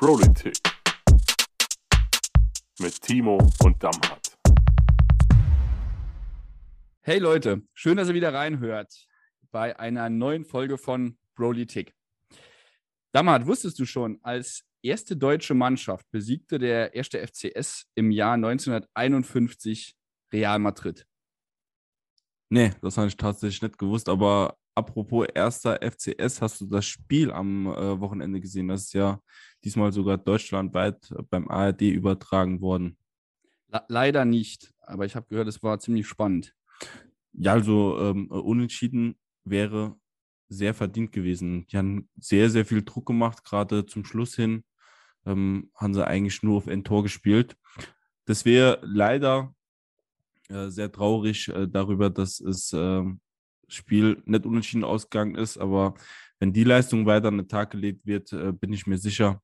Politik 0.00 0.56
mit 2.80 3.02
Timo 3.02 3.36
und 3.62 3.82
Damhardt. 3.82 4.34
Hey 7.02 7.18
Leute, 7.18 7.68
schön, 7.74 7.98
dass 7.98 8.08
ihr 8.08 8.14
wieder 8.14 8.32
reinhört 8.32 9.06
bei 9.50 9.78
einer 9.78 10.08
neuen 10.08 10.46
Folge 10.46 10.78
von 10.78 11.18
Politik. 11.34 11.94
Damhardt, 13.12 13.46
wusstest 13.46 13.78
du 13.78 13.84
schon, 13.84 14.18
als 14.22 14.64
erste 14.80 15.18
deutsche 15.18 15.52
Mannschaft 15.52 16.10
besiegte 16.10 16.58
der 16.58 16.94
erste 16.94 17.18
FCS 17.18 17.84
im 17.94 18.10
Jahr 18.10 18.36
1951 18.36 19.98
Real 20.32 20.60
Madrid? 20.60 21.06
Nee, 22.48 22.72
das 22.80 22.96
habe 22.96 23.08
ich 23.08 23.18
tatsächlich 23.18 23.60
nicht 23.60 23.76
gewusst, 23.76 24.08
aber 24.08 24.56
apropos 24.74 25.26
erster 25.34 25.80
FCS, 25.82 26.40
hast 26.40 26.60
du 26.60 26.66
das 26.66 26.86
Spiel 26.86 27.30
am 27.30 27.66
äh, 27.66 28.00
Wochenende 28.00 28.40
gesehen? 28.40 28.68
Das 28.68 28.84
ist 28.84 28.92
ja 28.94 29.20
diesmal 29.64 29.92
sogar 29.92 30.18
deutschlandweit 30.18 31.12
beim 31.30 31.48
ARD 31.48 31.82
übertragen 31.82 32.60
worden. 32.60 32.96
Le 33.68 33.82
leider 33.88 34.24
nicht, 34.24 34.72
aber 34.80 35.06
ich 35.06 35.14
habe 35.14 35.26
gehört, 35.28 35.48
es 35.48 35.62
war 35.62 35.78
ziemlich 35.78 36.06
spannend. 36.06 36.54
Ja, 37.32 37.52
also 37.52 37.98
ähm, 38.00 38.28
unentschieden 38.28 39.16
wäre 39.44 39.96
sehr 40.48 40.74
verdient 40.74 41.12
gewesen. 41.12 41.66
Die 41.68 41.76
haben 41.76 42.08
sehr, 42.18 42.50
sehr 42.50 42.64
viel 42.64 42.82
Druck 42.82 43.06
gemacht, 43.06 43.44
gerade 43.44 43.86
zum 43.86 44.04
Schluss 44.04 44.34
hin 44.34 44.64
ähm, 45.26 45.70
haben 45.74 45.94
sie 45.94 46.06
eigentlich 46.06 46.42
nur 46.42 46.58
auf 46.58 46.68
ein 46.68 46.84
Tor 46.84 47.02
gespielt. 47.02 47.56
Das 48.24 48.44
wäre 48.44 48.80
leider 48.82 49.54
äh, 50.48 50.68
sehr 50.68 50.90
traurig 50.90 51.48
äh, 51.48 51.68
darüber, 51.68 52.10
dass 52.10 52.40
es 52.40 52.72
äh, 52.72 53.04
Spiel 53.70 54.22
nicht 54.26 54.46
unentschieden 54.46 54.84
ausgegangen 54.84 55.34
ist, 55.34 55.58
aber 55.58 55.94
wenn 56.38 56.52
die 56.52 56.64
Leistung 56.64 57.06
weiter 57.06 57.28
an 57.28 57.38
den 57.38 57.48
Tag 57.48 57.70
gelegt 57.70 58.06
wird, 58.06 58.32
äh, 58.32 58.52
bin 58.52 58.72
ich 58.72 58.86
mir 58.86 58.98
sicher, 58.98 59.42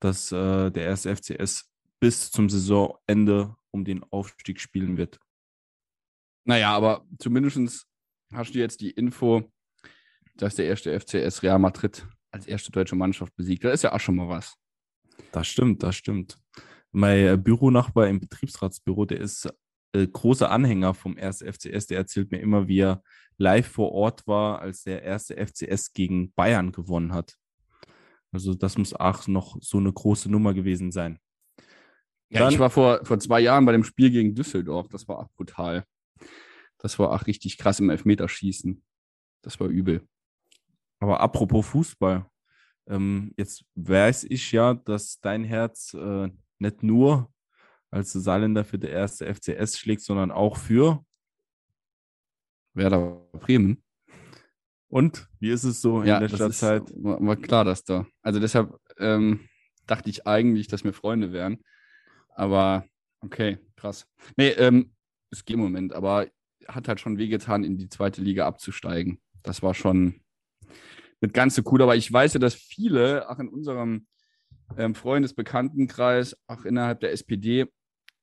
dass 0.00 0.32
äh, 0.32 0.70
der 0.70 0.84
erste 0.84 1.14
FCS 1.14 1.70
bis 2.00 2.30
zum 2.30 2.50
Saisonende 2.50 3.54
um 3.70 3.84
den 3.84 4.02
Aufstieg 4.04 4.60
spielen 4.60 4.96
wird. 4.96 5.20
Naja, 6.44 6.74
aber 6.74 7.06
zumindest 7.18 7.86
hast 8.32 8.54
du 8.54 8.58
jetzt 8.58 8.80
die 8.80 8.90
Info, 8.90 9.50
dass 10.36 10.56
der 10.56 10.66
erste 10.66 10.98
FCS 10.98 11.42
Real 11.42 11.58
Madrid 11.58 12.06
als 12.32 12.46
erste 12.46 12.72
deutsche 12.72 12.96
Mannschaft 12.96 13.36
besiegt. 13.36 13.64
Das 13.64 13.74
ist 13.74 13.82
ja 13.82 13.92
auch 13.92 14.00
schon 14.00 14.16
mal 14.16 14.28
was. 14.28 14.56
Das 15.30 15.46
stimmt, 15.46 15.82
das 15.82 15.94
stimmt. 15.96 16.38
Mein 16.90 17.26
äh, 17.26 17.36
Büronachbar 17.36 18.08
im 18.08 18.20
Betriebsratsbüro, 18.20 19.04
der 19.04 19.20
ist 19.20 19.48
äh, 19.92 20.06
großer 20.06 20.50
Anhänger 20.50 20.94
vom 20.94 21.16
ersten 21.16 21.52
FCS, 21.52 21.86
der 21.86 21.98
erzählt 21.98 22.30
mir 22.30 22.40
immer, 22.40 22.68
wie 22.68 22.80
er 22.80 23.02
live 23.38 23.66
vor 23.66 23.92
Ort 23.92 24.26
war, 24.26 24.60
als 24.60 24.84
der 24.84 25.02
erste 25.02 25.36
FCS 25.36 25.92
gegen 25.92 26.32
Bayern 26.32 26.72
gewonnen 26.72 27.12
hat. 27.12 27.36
Also 28.30 28.54
das 28.54 28.78
muss 28.78 28.94
auch 28.94 29.26
noch 29.26 29.58
so 29.60 29.78
eine 29.78 29.92
große 29.92 30.30
Nummer 30.30 30.54
gewesen 30.54 30.90
sein. 30.90 31.18
Ja, 32.30 32.40
Dann, 32.40 32.52
ich 32.52 32.58
war 32.58 32.70
vor, 32.70 33.04
vor 33.04 33.18
zwei 33.18 33.40
Jahren 33.40 33.66
bei 33.66 33.72
dem 33.72 33.84
Spiel 33.84 34.10
gegen 34.10 34.34
Düsseldorf. 34.34 34.88
Das 34.88 35.06
war 35.06 35.18
auch 35.18 35.30
brutal. 35.36 35.84
Das 36.78 36.98
war 36.98 37.12
auch 37.12 37.26
richtig 37.26 37.58
krass 37.58 37.78
im 37.78 37.90
Elfmeterschießen. 37.90 38.82
Das 39.42 39.60
war 39.60 39.68
übel. 39.68 40.08
Aber 40.98 41.20
apropos 41.20 41.66
Fußball. 41.66 42.26
Ähm, 42.86 43.32
jetzt 43.36 43.64
weiß 43.74 44.24
ich 44.24 44.50
ja, 44.52 44.74
dass 44.74 45.20
dein 45.20 45.44
Herz 45.44 45.94
äh, 45.94 46.30
nicht 46.58 46.82
nur 46.82 47.31
als 47.92 48.12
Saarländer 48.12 48.64
für 48.64 48.78
der 48.78 48.90
erste 48.90 49.32
FCS 49.32 49.78
schlägt, 49.78 50.02
sondern 50.02 50.30
auch 50.30 50.56
für 50.56 51.04
Werder 52.74 53.28
Bremen. 53.32 53.82
Und 54.88 55.28
wie 55.38 55.50
ist 55.50 55.64
es 55.64 55.80
so 55.80 56.00
in 56.00 56.08
ja, 56.08 56.18
letzter 56.18 56.46
ist, 56.48 56.58
Zeit? 56.58 56.82
War, 56.96 57.20
war, 57.20 57.36
klar, 57.36 57.64
dass 57.64 57.84
da. 57.84 58.06
Also 58.22 58.40
deshalb 58.40 58.74
ähm, 58.98 59.48
dachte 59.86 60.10
ich 60.10 60.26
eigentlich, 60.26 60.68
dass 60.68 60.84
wir 60.84 60.92
Freunde 60.92 61.32
wären. 61.32 61.58
Aber 62.34 62.84
okay, 63.20 63.58
krass. 63.76 64.06
Nee, 64.36 64.48
ähm, 64.48 64.94
es 65.30 65.44
geht 65.44 65.54
im 65.54 65.60
Moment, 65.60 65.92
aber 65.92 66.26
hat 66.68 66.88
halt 66.88 67.00
schon 67.00 67.18
wehgetan, 67.18 67.64
in 67.64 67.76
die 67.76 67.88
zweite 67.88 68.22
Liga 68.22 68.46
abzusteigen. 68.46 69.20
Das 69.42 69.62
war 69.62 69.74
schon 69.74 70.20
nicht 71.20 71.34
ganz 71.34 71.54
so 71.54 71.62
cool. 71.66 71.82
Aber 71.82 71.96
ich 71.96 72.10
weiß 72.10 72.34
ja, 72.34 72.40
dass 72.40 72.54
viele, 72.54 73.28
auch 73.28 73.38
in 73.38 73.48
unserem 73.48 74.06
ähm, 74.76 74.94
Freundesbekanntenkreis, 74.94 76.36
auch 76.46 76.64
innerhalb 76.64 77.00
der 77.00 77.12
SPD, 77.12 77.66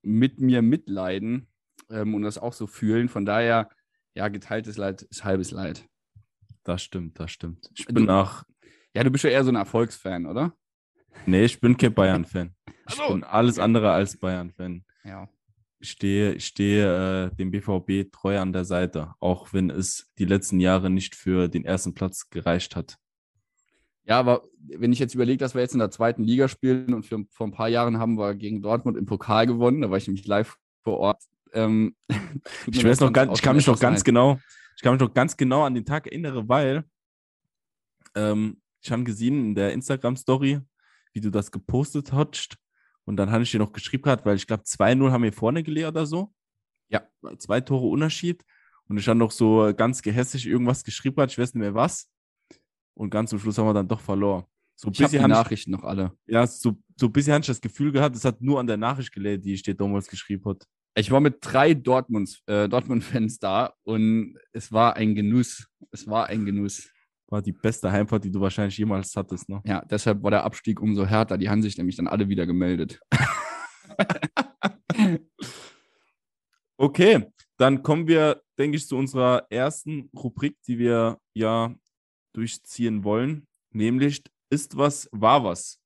mit 0.01 0.39
mir 0.39 0.61
mitleiden 0.61 1.47
ähm, 1.89 2.15
und 2.15 2.21
das 2.21 2.37
auch 2.37 2.53
so 2.53 2.67
fühlen. 2.67 3.09
Von 3.09 3.25
daher, 3.25 3.69
ja, 4.15 4.27
geteiltes 4.27 4.77
Leid 4.77 5.01
ist 5.03 5.23
halbes 5.23 5.51
Leid. 5.51 5.87
Das 6.63 6.81
stimmt, 6.83 7.19
das 7.19 7.31
stimmt. 7.31 7.69
Ich 7.75 7.85
bin 7.85 8.09
auch. 8.09 8.43
Ja, 8.93 9.03
du 9.03 9.11
bist 9.11 9.23
ja 9.23 9.29
eher 9.29 9.43
so 9.43 9.51
ein 9.51 9.55
Erfolgsfan, 9.55 10.25
oder? 10.25 10.53
Nee, 11.25 11.45
ich 11.45 11.59
bin 11.59 11.77
kein 11.77 11.93
Bayern-Fan. 11.93 12.55
Ich 12.91 12.97
bin 13.07 13.23
alles 13.23 13.59
andere 13.59 13.91
als 13.91 14.17
Bayern-Fan. 14.17 14.83
Ja. 15.03 15.29
Ich 15.79 15.91
stehe, 15.91 16.33
ich 16.33 16.47
stehe 16.47 17.27
äh, 17.27 17.35
dem 17.35 17.51
BVB 17.51 18.11
treu 18.11 18.39
an 18.39 18.51
der 18.51 18.65
Seite, 18.65 19.13
auch 19.19 19.53
wenn 19.53 19.69
es 19.69 20.11
die 20.17 20.25
letzten 20.25 20.59
Jahre 20.59 20.89
nicht 20.89 21.13
für 21.13 21.49
den 21.49 21.65
ersten 21.65 21.93
Platz 21.93 22.31
gereicht 22.31 22.75
hat. 22.75 22.97
Ja, 24.05 24.19
aber 24.19 24.43
wenn 24.57 24.91
ich 24.91 24.99
jetzt 24.99 25.13
überlege, 25.13 25.37
dass 25.37 25.53
wir 25.53 25.61
jetzt 25.61 25.73
in 25.73 25.79
der 25.79 25.91
zweiten 25.91 26.23
Liga 26.23 26.47
spielen 26.47 26.93
und 26.93 27.05
für, 27.05 27.23
vor 27.29 27.47
ein 27.47 27.51
paar 27.51 27.69
Jahren 27.69 27.99
haben 27.99 28.17
wir 28.17 28.33
gegen 28.35 28.61
Dortmund 28.61 28.97
im 28.97 29.05
Pokal 29.05 29.45
gewonnen, 29.45 29.81
da 29.81 29.91
war 29.91 29.97
ich 29.97 30.07
nämlich 30.07 30.25
live 30.25 30.57
vor 30.83 30.97
Ort. 30.97 31.23
Ähm, 31.53 31.95
ich 32.67 32.83
weiß 32.83 32.99
noch 33.01 33.13
ganz, 33.13 33.37
ich 33.37 33.41
kann 33.41 33.55
mich 33.55 33.67
noch 33.67 33.79
ganz 33.79 34.03
genau, 34.03 34.39
ich 34.75 34.81
kann 34.81 34.93
mich 34.93 35.01
noch 35.01 35.13
ganz 35.13 35.37
genau 35.37 35.63
an 35.63 35.75
den 35.75 35.85
Tag 35.85 36.07
erinnern, 36.07 36.47
weil 36.47 36.83
ähm, 38.15 38.61
ich 38.81 38.91
habe 38.91 39.03
gesehen 39.03 39.39
in 39.39 39.55
der 39.55 39.73
Instagram-Story, 39.73 40.61
wie 41.13 41.21
du 41.21 41.29
das 41.29 41.51
gepostet 41.51 42.13
hast. 42.13 42.57
Und 43.05 43.17
dann 43.17 43.31
hatte 43.31 43.43
ich 43.43 43.51
dir 43.51 43.59
noch 43.59 43.73
geschrieben 43.73 44.03
gehabt, 44.03 44.25
weil 44.25 44.35
ich 44.35 44.47
glaube, 44.47 44.63
2-0 44.63 45.11
haben 45.11 45.23
wir 45.23 45.33
vorne 45.33 45.63
gelegt 45.63 45.87
oder 45.87 46.05
so. 46.05 46.33
Ja. 46.89 47.07
Zwei 47.37 47.61
Tore 47.61 47.87
Unterschied. 47.87 48.43
Und 48.87 48.97
ich 48.97 49.07
habe 49.07 49.19
noch 49.19 49.31
so 49.31 49.73
ganz 49.75 50.01
gehässig 50.01 50.45
irgendwas 50.47 50.83
geschrieben, 50.83 51.15
gehabt, 51.15 51.31
ich 51.31 51.37
weiß 51.37 51.53
nicht 51.53 51.61
mehr 51.61 51.75
was. 51.75 52.07
Und 52.99 53.11
ganz 53.11 53.29
zum 53.29 53.39
Schluss 53.39 53.57
haben 53.57 53.65
wir 53.65 53.73
dann 53.73 53.87
doch 53.87 54.01
verloren. 54.01 54.43
So 54.75 54.89
ich 54.91 55.01
habe 55.01 55.17
die 55.17 55.25
Nachrichten 55.25 55.71
noch 55.71 55.83
alle. 55.83 56.11
Ja, 56.27 56.45
so, 56.45 56.75
so 56.97 57.05
ein 57.05 57.13
bisschen 57.13 57.33
hatte 57.33 57.43
ich 57.43 57.47
das 57.47 57.61
Gefühl 57.61 57.93
gehabt, 57.93 58.13
es 58.13 58.25
hat 58.25 58.41
nur 58.41 58.59
an 58.59 58.67
der 58.67 58.75
Nachricht 58.75 59.13
gelegt, 59.13 59.45
die 59.45 59.53
ich 59.53 59.63
dir 59.63 59.73
damals 59.73 60.07
geschrieben 60.07 60.43
habe. 60.43 60.59
Ich 60.95 61.09
war 61.09 61.21
mit 61.21 61.37
drei 61.39 61.73
Dortmund, 61.73 62.41
äh, 62.45 62.67
Dortmund-Fans 62.67 63.39
da 63.39 63.73
und 63.83 64.37
es 64.51 64.73
war 64.73 64.97
ein 64.97 65.15
Genuss. 65.15 65.69
Es 65.91 66.07
war 66.07 66.27
ein 66.27 66.45
Genuss. 66.45 66.89
War 67.27 67.41
die 67.41 67.53
beste 67.53 67.89
Heimfahrt, 67.89 68.25
die 68.25 68.31
du 68.31 68.41
wahrscheinlich 68.41 68.77
jemals 68.77 69.15
hattest, 69.15 69.47
ne? 69.47 69.61
Ja, 69.63 69.81
deshalb 69.85 70.21
war 70.21 70.31
der 70.31 70.43
Abstieg 70.43 70.81
umso 70.81 71.05
härter. 71.05 71.37
Die 71.37 71.47
haben 71.47 71.61
sich 71.61 71.77
nämlich 71.77 71.95
dann 71.95 72.07
alle 72.07 72.27
wieder 72.27 72.45
gemeldet. 72.45 72.99
okay, 76.77 77.27
dann 77.55 77.81
kommen 77.81 78.09
wir, 78.09 78.41
denke 78.57 78.75
ich, 78.75 78.85
zu 78.85 78.97
unserer 78.97 79.47
ersten 79.49 80.09
Rubrik, 80.13 80.57
die 80.67 80.79
wir 80.79 81.17
ja 81.33 81.73
durchziehen 82.33 83.03
wollen, 83.03 83.47
nämlich 83.71 84.23
ist 84.49 84.77
was, 84.77 85.09
war 85.11 85.43
was. 85.43 85.79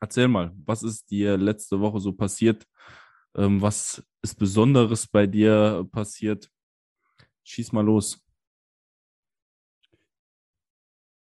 Erzähl 0.00 0.28
mal, 0.28 0.52
was 0.64 0.82
ist 0.82 1.10
dir 1.10 1.36
letzte 1.36 1.80
Woche 1.80 2.00
so 2.00 2.12
passiert? 2.12 2.66
Ähm, 3.34 3.60
was 3.60 4.02
ist 4.22 4.34
Besonderes 4.36 5.06
bei 5.06 5.26
dir 5.26 5.86
passiert? 5.90 6.50
Schieß 7.44 7.72
mal 7.72 7.84
los. 7.84 8.22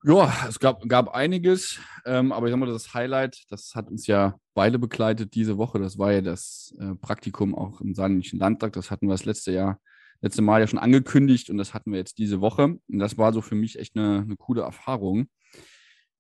Ja, 0.05 0.49
es 0.49 0.59
gab, 0.59 0.89
gab 0.89 1.15
einiges, 1.15 1.79
ähm, 2.05 2.33
aber 2.33 2.47
ich 2.47 2.51
sag 2.51 2.59
mal, 2.59 2.67
das 2.67 2.93
Highlight, 2.93 3.45
das 3.51 3.77
hat 3.77 3.89
uns 3.89 4.09
ja 4.09 4.37
beide 4.53 4.81
begleitet 4.81 5.35
diese 5.35 5.59
Woche. 5.59 5.79
Das 5.79 5.97
war 5.97 6.13
ja 6.13 6.21
das 6.21 6.75
äh, 6.81 6.97
Praktikum 6.97 7.55
auch 7.55 7.81
im 7.81 7.95
Saarländischen 7.95 8.41
Landtag. 8.41 8.73
Das 8.73 8.91
hatten 8.91 9.07
wir 9.07 9.13
das 9.15 9.27
letzte 9.27 9.53
Jahr 9.53 9.81
letzte 10.23 10.43
Mal 10.43 10.61
ja 10.61 10.67
schon 10.67 10.79
angekündigt 10.79 11.51
und 11.51 11.59
das 11.59 11.75
hatten 11.75 11.93
wir 11.93 11.99
jetzt 11.99 12.19
diese 12.19 12.41
Woche. 12.41 12.65
Und 12.65 12.99
das 12.99 13.19
war 13.19 13.33
so 13.33 13.43
für 13.43 13.55
mich 13.55 13.79
echt 13.79 13.97
eine, 13.97 14.23
eine 14.23 14.37
coole 14.37 14.63
Erfahrung, 14.63 15.27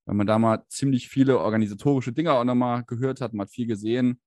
weil 0.04 0.16
man 0.16 0.26
da 0.26 0.38
mal 0.38 0.64
ziemlich 0.68 1.08
viele 1.08 1.38
organisatorische 1.38 2.12
Dinge 2.12 2.32
auch 2.32 2.44
nochmal 2.44 2.84
gehört 2.84 3.20
hat, 3.20 3.32
man 3.32 3.46
hat 3.46 3.52
viel 3.52 3.66
gesehen 3.66 4.20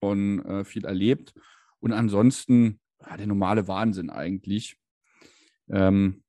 und 0.00 0.44
äh, 0.44 0.64
viel 0.64 0.84
erlebt. 0.84 1.34
Und 1.80 1.92
ansonsten 1.92 2.80
ja, 3.00 3.16
der 3.16 3.26
normale 3.26 3.68
Wahnsinn 3.68 4.10
eigentlich. 4.10 4.76
Ähm, 5.68 6.22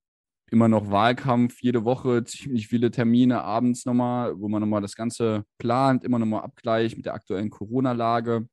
immer 0.51 0.67
noch 0.67 0.89
Wahlkampf, 0.91 1.61
jede 1.61 1.83
Woche 1.83 2.23
ziemlich 2.23 2.67
viele 2.67 2.91
Termine 2.91 3.41
abends 3.43 3.85
nochmal, 3.85 4.39
wo 4.39 4.47
man 4.47 4.61
nochmal 4.61 4.81
das 4.81 4.95
Ganze 4.95 5.43
plant, 5.57 6.03
immer 6.03 6.19
nochmal 6.19 6.43
Abgleich 6.43 6.95
mit 6.95 7.05
der 7.05 7.15
aktuellen 7.15 7.49
Corona-Lage. 7.49 8.47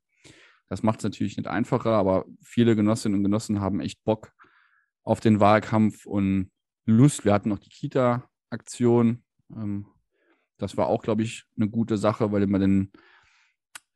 Das 0.73 0.83
macht 0.83 1.01
es 1.01 1.05
natürlich 1.05 1.37
nicht 1.37 1.49
einfacher, 1.49 1.91
aber 1.91 2.25
viele 2.41 2.75
Genossinnen 2.75 3.19
und 3.19 3.25
Genossen 3.25 3.61
haben 3.61 3.81
echt 3.81 4.03
Bock 4.05 4.33
auf 5.03 5.21
den 5.21 5.39
Wahlkampf 5.39 6.07
und 6.07 6.51
Lust. 6.87 7.27
Wir 7.27 7.35
hatten 7.35 7.51
noch 7.51 7.59
die 7.59 7.69
Kita-Aktion. 7.69 9.23
Ähm, 9.55 9.87
das 10.57 10.79
war 10.79 10.87
auch, 10.87 11.03
glaube 11.03 11.25
ich, 11.25 11.45
eine 11.59 11.69
gute 11.69 11.99
Sache, 11.99 12.33
weil 12.33 12.47
man 12.47 12.63
den 12.63 12.93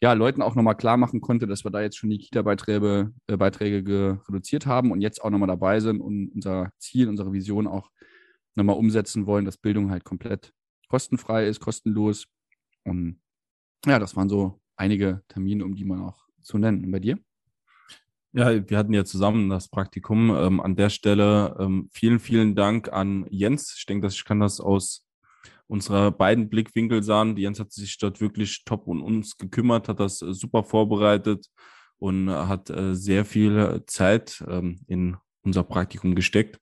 ja, 0.03 0.13
Leuten 0.13 0.43
auch 0.43 0.55
nochmal 0.55 0.77
klar 0.77 0.99
machen 0.99 1.23
konnte, 1.23 1.47
dass 1.47 1.65
wir 1.65 1.71
da 1.71 1.81
jetzt 1.81 1.97
schon 1.97 2.11
die 2.11 2.19
Kita-Beiträge 2.19 3.15
äh, 3.27 3.39
Beiträge 3.39 4.21
reduziert 4.29 4.67
haben 4.67 4.93
und 4.93 5.01
jetzt 5.01 5.25
auch 5.25 5.31
nochmal 5.31 5.49
dabei 5.49 5.81
sind 5.81 6.03
und 6.03 6.29
unser 6.35 6.73
Ziel, 6.77 7.09
unsere 7.09 7.33
Vision 7.33 7.67
auch 7.67 7.91
nochmal 8.55 8.77
umsetzen 8.77 9.25
wollen, 9.25 9.47
dass 9.47 9.57
Bildung 9.57 9.91
halt 9.91 10.05
komplett 10.05 10.53
kostenfrei 10.89 11.47
ist, 11.47 11.59
kostenlos. 11.61 12.27
Und 12.85 13.23
ja, 13.87 13.99
das 13.99 14.15
waren 14.15 14.29
so 14.29 14.61
einige 14.77 15.23
Termine, 15.29 15.65
um 15.65 15.75
die 15.75 15.87
man 15.87 16.03
auch 16.03 16.26
zu 16.47 16.59
nennen. 16.59 16.85
Und 16.85 16.91
bei 16.91 17.01
dir? 17.01 17.19
Ja, 18.33 18.69
wir 18.69 18.79
hatten 18.79 18.93
ja 18.93 19.05
zusammen 19.05 19.49
das 19.49 19.69
Praktikum. 19.69 20.31
Ähm, 20.31 20.61
an 20.61 20.77
der 20.77 20.91
Stelle 20.91 21.57
ähm, 21.59 21.89
vielen, 21.93 22.19
vielen 22.19 22.55
Dank 22.55 22.93
an 22.93 23.27
Jens. 23.31 23.75
Ich 23.79 23.87
denke, 23.87 24.07
dass 24.07 24.15
ich 24.15 24.25
kann 24.25 24.41
das 24.41 24.61
aus 24.61 25.07
unserer 25.69 26.11
beiden 26.11 26.49
Blickwinkel 26.49 27.03
sagen. 27.03 27.35
Die 27.35 27.43
Jens 27.43 27.59
hat 27.59 27.73
sich 27.73 27.99
dort 27.99 28.21
wirklich 28.21 28.65
top 28.65 28.87
um 28.87 29.03
uns 29.03 29.37
gekümmert, 29.37 29.89
hat 29.89 30.01
das 30.01 30.23
äh, 30.23 30.33
super 30.33 30.65
vorbereitet 30.65 31.47
und 31.99 32.31
hat 32.31 32.69
äh, 32.71 32.95
sehr 32.95 33.25
viel 33.25 33.83
Zeit 33.87 34.45
ähm, 34.47 34.81
in 34.87 35.17
unser 35.43 35.63
Praktikum 35.63 36.15
gesteckt. 36.15 36.59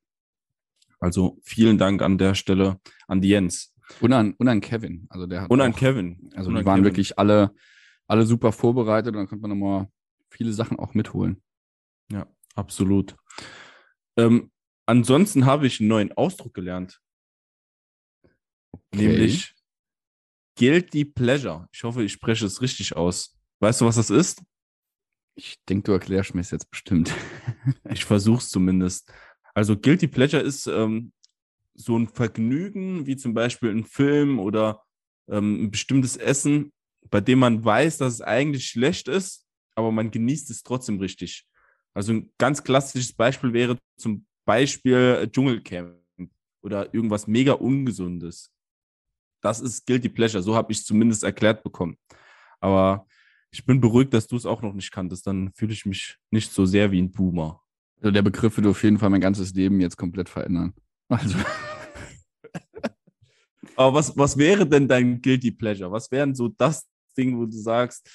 Also 1.01 1.39
vielen 1.43 1.77
Dank 1.77 2.03
an 2.03 2.19
der 2.19 2.35
Stelle 2.35 2.79
an 3.09 3.21
die 3.21 3.29
Jens. 3.29 3.75
Und 4.01 4.13
an, 4.13 4.35
und 4.39 4.49
an 4.49 4.61
Kevin. 4.61 5.07
Also 5.11 5.27
der 5.27 5.51
Und 5.51 5.61
an 5.61 5.73
auch, 5.73 5.77
Kevin. 5.77 6.31
Also 6.35 6.51
Und 6.51 6.57
die 6.57 6.65
waren 6.65 6.77
Kevin. 6.77 6.85
wirklich 6.85 7.19
alle, 7.19 7.55
alle 8.07 8.27
super 8.27 8.53
vorbereitet 8.53 9.09
und 9.09 9.19
dann 9.19 9.29
konnte 9.29 9.43
man 9.43 9.51
nochmal 9.51 9.89
viele 10.31 10.53
Sachen 10.53 10.79
auch 10.79 10.95
mitholen. 10.95 11.43
Ja, 12.11 12.27
absolut. 12.55 13.17
Ähm, 14.17 14.51
ansonsten 14.87 15.47
habe 15.47 15.67
ich 15.67 15.81
einen 15.81 15.89
neuen 15.89 16.13
Ausdruck 16.13 16.55
gelernt. 16.55 17.01
Nämlich 18.95 19.55
Guilty 20.57 21.05
Pleasure. 21.05 21.69
Ich 21.73 21.83
hoffe, 21.83 22.05
ich 22.05 22.13
spreche 22.13 22.47
es 22.47 22.61
richtig 22.61 22.97
aus. 22.97 23.37
Weißt 23.61 23.81
du, 23.81 23.87
was 23.87 23.97
das 23.97 24.11
ist? 24.11 24.43
Ich 25.37 25.59
denke, 25.69 25.85
du 25.85 25.93
erklärst 25.93 26.35
mir 26.35 26.43
es 26.43 26.51
jetzt 26.51 26.71
bestimmt. 26.71 27.13
Ich 27.91 28.05
versuche 28.05 28.39
es 28.39 28.51
zumindest. 28.51 29.13
Also 29.55 29.77
Guilty 29.77 30.07
Pleasure 30.07 30.43
ist 30.43 30.67
ähm, 30.67 31.13
so 31.75 31.99
ein 31.99 32.09
Vergnügen, 32.09 33.07
wie 33.07 33.17
zum 33.17 33.35
Beispiel 33.35 33.71
ein 33.71 33.85
Film 33.85 34.39
oder 34.39 34.83
ähm, 35.29 35.65
ein 35.65 35.71
bestimmtes 35.71 36.17
Essen, 36.17 36.73
bei 37.11 37.21
dem 37.21 37.39
man 37.39 37.65
weiß, 37.65 37.99
dass 37.99 38.15
es 38.15 38.21
eigentlich 38.21 38.67
schlecht 38.67 39.09
ist, 39.09 39.47
aber 39.75 39.93
man 39.93 40.11
genießt 40.11 40.51
es 40.51 40.63
trotzdem 40.63 40.99
richtig. 40.99 41.47
Also 41.95 42.13
ein 42.13 42.31
ganz 42.39 42.63
klassisches 42.63 43.13
Beispiel 43.13 43.53
wäre 43.53 43.79
zum 43.97 44.27
Beispiel 44.45 45.19
äh, 45.23 45.31
Dschungelcamp 45.31 45.97
oder 46.63 46.93
irgendwas 46.93 47.27
mega 47.27 47.53
Ungesundes. 47.53 48.51
Das 49.41 49.61
ist 49.61 49.87
Guilty 49.87 50.09
Pleasure, 50.09 50.43
so 50.43 50.57
habe 50.57 50.73
ich 50.73 50.79
es 50.79 50.85
zumindest 50.85 51.23
erklärt 51.23 51.63
bekommen. 51.63 51.97
Aber 52.61 53.07
ich 53.51 53.65
bin 53.65 53.81
beruhigt, 53.81 54.13
dass 54.15 54.27
du 54.27 54.37
es 54.37 54.47
auch 54.47 54.63
noch 54.63 54.73
nicht 54.73 54.91
kanntest. 54.91 55.27
Dann 55.27 55.53
fühle 55.53 55.73
ich 55.73 55.87
mich 55.87 56.19
nicht 56.31 56.53
so 56.53 56.67
sehr 56.67 56.91
wie 56.91 57.01
ein 57.01 57.13
Boomer. 57.13 57.63
Also 58.01 58.11
der 58.11 58.23
Begriff 58.23 58.57
würde 58.57 58.71
auf 58.71 58.83
jeden 58.83 58.99
Fall 58.99 59.11
mein 59.11 59.21
ganzes 59.21 59.55
Leben 59.55 59.81
jetzt 59.81 59.97
komplett 59.97 60.29
verändern. 60.29 60.75
Also, 61.09 61.39
Aber 63.77 63.95
was, 63.95 64.17
was 64.17 64.37
wäre 64.37 64.67
denn 64.67 64.89
dein 64.89 65.21
Guilty 65.21 65.51
Pleasure? 65.51 65.91
Was 65.91 66.11
wären 66.11 66.35
so 66.35 66.49
das 66.49 66.89
Ding, 67.15 67.39
wo 67.39 67.47
du 67.47 67.57
sagst, 67.57 68.09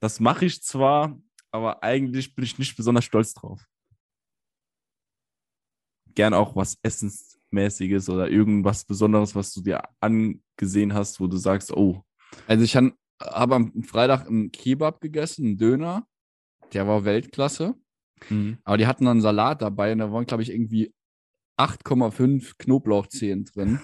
das 0.00 0.20
mache 0.20 0.46
ich 0.46 0.62
zwar, 0.62 1.20
aber 1.50 1.82
eigentlich 1.82 2.34
bin 2.34 2.44
ich 2.44 2.58
nicht 2.58 2.76
besonders 2.76 3.04
stolz 3.04 3.34
drauf? 3.34 3.66
Gern 6.14 6.34
auch 6.34 6.56
was 6.56 6.78
Essensmäßiges 6.82 8.08
oder 8.08 8.28
irgendwas 8.28 8.84
Besonderes, 8.84 9.34
was 9.34 9.52
du 9.52 9.60
dir 9.60 9.82
angesehen 10.00 10.94
hast, 10.94 11.20
wo 11.20 11.26
du 11.26 11.36
sagst, 11.36 11.72
oh, 11.72 12.02
also 12.46 12.64
ich 12.64 12.76
habe 12.76 12.94
am 13.54 13.82
Freitag 13.82 14.26
einen 14.26 14.50
Kebab 14.50 15.00
gegessen, 15.00 15.46
einen 15.46 15.58
Döner. 15.58 16.06
Der 16.72 16.86
war 16.86 17.04
Weltklasse. 17.04 17.74
Aber 18.64 18.76
die 18.76 18.86
hatten 18.86 19.04
dann 19.04 19.12
einen 19.12 19.20
Salat 19.22 19.62
dabei 19.62 19.92
und 19.92 19.98
da 19.98 20.12
waren, 20.12 20.26
glaube 20.26 20.42
ich, 20.42 20.50
irgendwie 20.50 20.94
8,5 21.58 22.54
Knoblauchzehen 22.58 23.44
drin. 23.44 23.80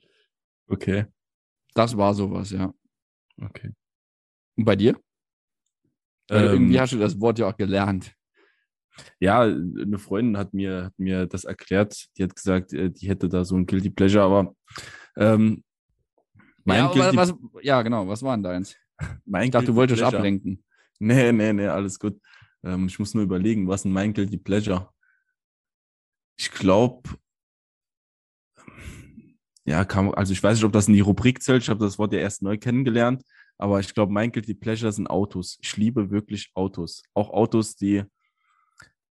okay, 0.68 1.06
Das 1.74 1.96
war 1.96 2.14
sowas, 2.14 2.50
ja. 2.50 2.72
Okay. 3.40 3.72
Und 4.56 4.64
bei 4.64 4.76
dir? 4.76 4.96
Ähm, 6.30 6.44
irgendwie 6.52 6.80
hast 6.80 6.92
du 6.92 6.98
das 6.98 7.20
Wort 7.20 7.38
ja 7.38 7.48
auch 7.48 7.56
gelernt. 7.56 8.14
Ja, 9.18 9.42
eine 9.42 9.98
Freundin 9.98 10.36
hat 10.38 10.54
mir, 10.54 10.84
hat 10.84 10.98
mir 10.98 11.26
das 11.26 11.44
erklärt. 11.44 12.06
Die 12.16 12.22
hat 12.22 12.34
gesagt, 12.36 12.72
äh, 12.72 12.90
die 12.90 13.08
hätte 13.08 13.28
da 13.28 13.44
so 13.44 13.56
ein 13.56 13.66
Guilty 13.66 13.90
Pleasure, 13.90 14.24
aber 14.24 14.54
ähm, 15.16 15.64
mein, 16.64 16.84
Ja, 16.84 16.92
Guilty, 16.92 17.16
was, 17.16 17.34
ja, 17.62 17.82
genau. 17.82 18.06
Was 18.08 18.22
war 18.22 18.36
denn 18.36 18.44
deins? 18.44 18.76
mein 19.26 19.44
Ich 19.46 19.50
dachte, 19.50 19.66
du 19.66 19.72
Guilty 19.74 19.76
wolltest 19.76 20.02
Pleasure- 20.02 20.18
ablenken. 20.18 20.64
Nee, 21.00 21.32
nee, 21.32 21.52
nee, 21.52 21.66
alles 21.66 21.98
gut. 21.98 22.20
Ähm, 22.62 22.86
ich 22.86 22.98
muss 22.98 23.14
nur 23.14 23.24
überlegen, 23.24 23.66
was 23.68 23.80
ist 23.80 23.84
denn 23.84 23.92
mein 23.92 24.14
Guilty 24.14 24.38
Pleasure? 24.38 24.90
Ich 26.36 26.50
glaube, 26.50 27.10
ja, 29.66 29.84
kam, 29.84 30.12
also 30.12 30.32
ich 30.32 30.42
weiß 30.42 30.56
nicht, 30.58 30.64
ob 30.64 30.72
das 30.72 30.88
in 30.88 30.94
die 30.94 31.00
Rubrik 31.00 31.42
zählt. 31.42 31.62
Ich 31.62 31.70
habe 31.70 31.84
das 31.84 31.98
Wort 31.98 32.12
ja 32.12 32.18
erst 32.18 32.42
neu 32.42 32.58
kennengelernt, 32.58 33.22
aber 33.56 33.80
ich 33.80 33.94
glaube, 33.94 34.12
mein 34.12 34.30
Guilty 34.30 34.54
Pleasure 34.54 34.92
sind 34.92 35.08
Autos. 35.08 35.58
Ich 35.62 35.76
liebe 35.76 36.10
wirklich 36.10 36.50
Autos. 36.54 37.02
Auch 37.14 37.30
Autos, 37.30 37.74
die, 37.74 38.02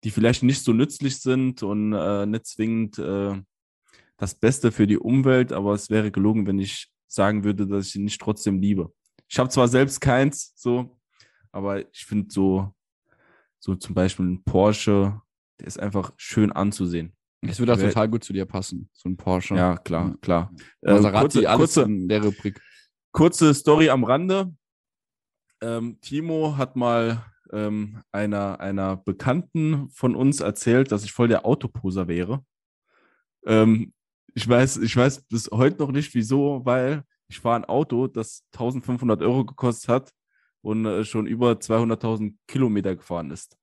die 0.03 0.11
vielleicht 0.11 0.43
nicht 0.43 0.63
so 0.63 0.73
nützlich 0.73 1.17
sind 1.19 1.61
und 1.61 1.93
äh, 1.93 2.25
nicht 2.25 2.47
zwingend 2.47 2.97
äh, 2.97 3.39
das 4.17 4.35
Beste 4.35 4.71
für 4.71 4.87
die 4.87 4.97
Umwelt, 4.97 5.53
aber 5.53 5.73
es 5.73 5.89
wäre 5.89 6.11
gelogen, 6.11 6.47
wenn 6.47 6.59
ich 6.59 6.91
sagen 7.07 7.43
würde, 7.43 7.67
dass 7.67 7.87
ich 7.87 7.95
ihn 7.95 8.03
nicht 8.03 8.19
trotzdem 8.19 8.59
liebe. 8.59 8.91
Ich 9.27 9.37
habe 9.37 9.49
zwar 9.49 9.67
selbst 9.67 10.01
keins, 10.01 10.53
so, 10.55 10.99
aber 11.51 11.87
ich 11.93 12.05
finde 12.05 12.31
so, 12.31 12.73
so 13.59 13.75
zum 13.75 13.93
Beispiel 13.93 14.25
ein 14.25 14.43
Porsche, 14.43 15.21
der 15.59 15.67
ist 15.67 15.79
einfach 15.79 16.11
schön 16.17 16.51
anzusehen. 16.51 17.13
Es 17.41 17.59
würde 17.59 17.73
auch 17.73 17.77
total 17.77 18.09
gut 18.09 18.23
zu 18.23 18.33
dir 18.33 18.45
passen. 18.45 18.89
So 18.93 19.07
ein 19.09 19.15
Porsche. 19.15 19.55
Ja, 19.55 19.77
klar, 19.77 20.15
klar. 20.21 20.51
Äh, 20.81 20.93
Maserati, 20.93 21.21
kurze, 21.21 21.49
alles 21.49 21.59
kurze, 21.75 21.81
in 21.83 22.09
der 22.09 22.23
Rubrik. 22.23 22.61
kurze 23.11 23.53
Story 23.53 23.89
am 23.89 24.03
Rande. 24.03 24.53
Ähm, 25.61 25.99
Timo 26.01 26.57
hat 26.57 26.75
mal 26.75 27.25
ähm, 27.51 28.01
einer, 28.11 28.59
einer 28.59 28.97
Bekannten 28.97 29.89
von 29.89 30.15
uns 30.15 30.41
erzählt, 30.41 30.91
dass 30.91 31.03
ich 31.03 31.11
voll 31.11 31.27
der 31.27 31.45
Autoposer 31.45 32.07
wäre. 32.07 32.43
Ähm, 33.45 33.93
ich, 34.33 34.47
weiß, 34.47 34.77
ich 34.77 34.95
weiß 34.95 35.23
bis 35.23 35.49
heute 35.51 35.79
noch 35.79 35.91
nicht 35.91 36.13
wieso, 36.13 36.61
weil 36.65 37.03
ich 37.27 37.39
fahre 37.39 37.57
ein 37.57 37.65
Auto, 37.65 38.07
das 38.07 38.43
1500 38.53 39.21
Euro 39.21 39.45
gekostet 39.45 39.89
hat 39.89 40.11
und 40.61 40.85
äh, 40.85 41.03
schon 41.03 41.25
über 41.25 41.53
200.000 41.53 42.35
Kilometer 42.47 42.95
gefahren 42.95 43.31
ist. 43.31 43.57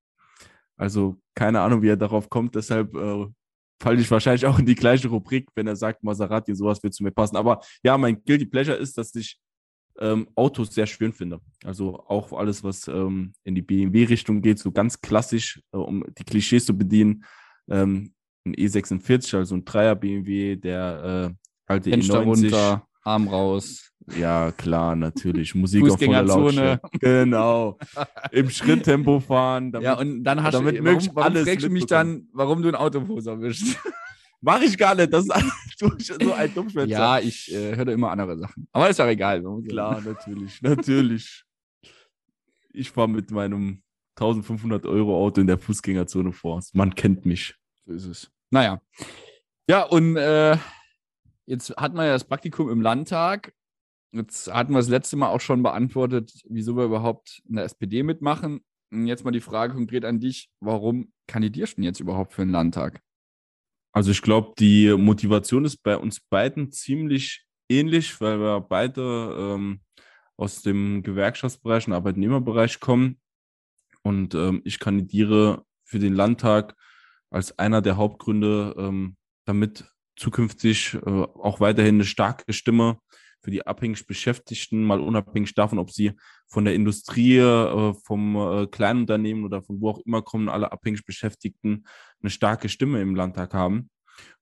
Also 0.77 1.21
keine 1.35 1.61
Ahnung, 1.61 1.83
wie 1.83 1.89
er 1.89 1.97
darauf 1.97 2.29
kommt. 2.29 2.55
Deshalb 2.55 2.95
äh, 2.95 3.27
falle 3.81 4.01
ich 4.01 4.11
wahrscheinlich 4.11 4.47
auch 4.47 4.59
in 4.59 4.67
die 4.67 4.75
gleiche 4.75 5.09
Rubrik, 5.09 5.49
wenn 5.55 5.67
er 5.67 5.77
sagt, 5.77 6.03
Maserati, 6.03 6.55
sowas 6.55 6.83
wird 6.83 6.95
zu 6.95 7.03
mir 7.03 7.11
passen. 7.11 7.37
Aber 7.37 7.61
ja, 7.83 7.97
mein 7.99 8.23
Guilty 8.25 8.47
Pleasure 8.47 8.77
ist, 8.77 8.97
dass 8.99 9.15
ich 9.15 9.39
ähm, 9.99 10.29
Autos 10.35 10.75
sehr 10.75 10.87
schön 10.87 11.13
finde. 11.13 11.41
Also 11.65 11.99
auch 12.07 12.33
alles, 12.33 12.63
was 12.63 12.89
ähm, 12.89 13.33
in 13.45 13.55
die 13.55 13.63
BMW-Richtung 13.63 14.43
geht, 14.43 14.59
so 14.59 14.73
ganz 14.73 15.01
klassisch, 15.01 15.63
äh, 15.73 15.77
um 15.77 16.05
die 16.19 16.25
Klischees 16.25 16.67
zu 16.67 16.77
bedienen. 16.77 17.25
Ähm, 17.69 18.13
ein 18.45 18.55
E46, 18.55 19.37
also 19.37 19.57
ein 19.57 19.65
Dreier 19.65 19.97
BMW, 19.97 20.57
der 20.57 21.31
äh, 21.31 21.49
alte 21.67 21.91
Fenster 21.91 22.21
E90. 22.21 22.25
runter, 22.25 22.87
Arm 23.03 23.29
raus. 23.29 23.93
Ja, 24.15 24.53
klar, 24.53 24.95
natürlich. 24.95 25.55
Musik 25.55 25.83
auf 25.83 25.99
voller 25.99 26.27
Fußgängerzone. 26.27 26.81
Lautstärke. 26.83 26.99
Genau. 27.01 27.79
Im 28.31 28.51
Schritttempo 28.51 29.21
fahren. 29.21 29.73
ja, 29.81 29.95
und 29.95 30.23
dann 30.23 30.43
hast 30.43 30.55
damit 30.55 30.79
du, 30.79 30.83
möglichst 30.83 31.09
warum, 31.09 31.17
warum 31.17 31.37
alles 31.37 31.49
fragst 31.49 31.67
du 31.67 31.71
mich 31.71 31.87
dann, 31.87 32.29
warum 32.33 32.63
du 32.63 32.69
ein 32.69 32.75
Autoposer 32.75 33.37
bist? 33.37 33.79
Mache 34.41 34.65
ich 34.65 34.79
gar 34.79 34.95
nicht. 34.95 35.13
Das 35.13 35.25
ist 35.27 35.33
so 36.21 36.33
ein 36.33 36.55
Dummschwätzer. 36.55 36.89
ja, 36.89 37.19
ich 37.19 37.53
äh, 37.53 37.75
höre 37.75 37.89
immer 37.89 38.11
andere 38.11 38.39
Sachen. 38.39 38.69
Aber 38.71 38.89
ist 38.89 38.99
ja 38.99 39.09
egal. 39.09 39.43
Klar, 39.69 40.01
natürlich. 40.03 40.63
Natürlich. 40.63 41.45
Ich 42.73 42.91
fahre 42.91 43.09
mit 43.09 43.31
meinem 43.31 43.83
1500 44.17 44.87
Euro 44.87 45.17
Auto 45.17 45.41
in 45.41 45.47
der 45.47 45.59
Fußgängerzone 45.59 46.33
vor. 46.33 46.63
Man 46.75 46.95
kennt 46.95 47.27
mich. 47.27 47.55
So 47.87 47.93
ist 47.93 48.07
es. 48.07 48.31
Naja. 48.51 48.81
Ja, 49.69 49.83
und 49.83 50.17
äh, 50.17 50.57
jetzt 51.47 51.77
hatten 51.77 51.97
wir 51.97 52.05
ja 52.05 52.13
das 52.13 52.25
Praktikum 52.25 52.71
im 52.71 52.81
Landtag. 52.81 53.53
Jetzt 54.13 54.53
hatten 54.53 54.73
wir 54.73 54.79
das 54.79 54.89
letzte 54.89 55.17
Mal 55.17 55.29
auch 55.29 55.41
schon 55.41 55.63
beantwortet, 55.63 56.33
wieso 56.49 56.77
wir 56.77 56.85
überhaupt 56.85 57.43
in 57.49 57.57
der 57.57 57.65
SPD 57.65 58.03
mitmachen. 58.03 58.61
Und 58.91 59.07
jetzt 59.07 59.25
mal 59.25 59.31
die 59.31 59.41
Frage 59.41 59.75
konkret 59.75 60.05
an 60.05 60.21
dich: 60.21 60.49
Warum 60.61 61.13
kandidierst 61.27 61.73
du 61.73 61.77
denn 61.77 61.85
jetzt 61.85 62.01
überhaupt 62.01 62.33
für 62.33 62.43
den 62.43 62.53
Landtag? 62.53 63.01
Also 63.93 64.11
ich 64.11 64.23
glaube, 64.23 64.53
die 64.59 64.95
Motivation 64.97 65.65
ist 65.65 65.83
bei 65.83 65.97
uns 65.97 66.21
beiden 66.21 66.71
ziemlich 66.71 67.47
ähnlich, 67.69 68.21
weil 68.21 68.39
wir 68.39 68.61
beide 68.61 69.37
ähm, 69.39 69.81
aus 70.37 70.63
dem 70.63 71.03
Gewerkschaftsbereich 71.03 71.87
und 71.87 71.95
Arbeitnehmerbereich 71.95 72.81
kommen. 72.81 73.19
Und 74.03 74.35
ähm, 74.35 74.63
ich 74.65 74.79
kandidiere 74.79 75.65
für 75.85 75.99
den 75.99 76.15
Landtag 76.15 76.77
als 77.31 77.59
einer 77.59 77.83
der 77.83 77.97
Hauptgründe, 77.97 78.75
ähm, 78.79 79.17
damit 79.47 79.85
zukünftig 80.17 80.95
äh, 80.95 81.09
auch 81.09 81.61
weiterhin 81.61 81.97
eine 81.97 82.05
starke 82.05 82.53
Stimme 82.53 82.99
für 83.43 83.51
die 83.51 83.67
abhängig 83.67 84.07
Beschäftigten, 84.07 84.83
mal 84.83 85.01
unabhängig 85.01 85.55
davon, 85.55 85.79
ob 85.79 85.91
sie 85.91 86.13
von 86.49 86.65
der 86.65 86.75
Industrie, 86.75 87.37
äh, 87.39 87.95
vom 88.05 88.37
äh, 88.37 88.67
Kleinunternehmen 88.67 89.45
oder 89.45 89.63
von 89.63 89.81
wo 89.81 89.91
auch 89.91 90.01
immer 90.01 90.23
kommen, 90.23 90.49
alle 90.49 90.73
abhängig 90.73 91.05
Beschäftigten 91.05 91.85
eine 92.21 92.31
starke 92.31 92.69
Stimme 92.69 93.01
im 93.01 93.15
Landtag 93.15 93.55
haben. 93.55 93.91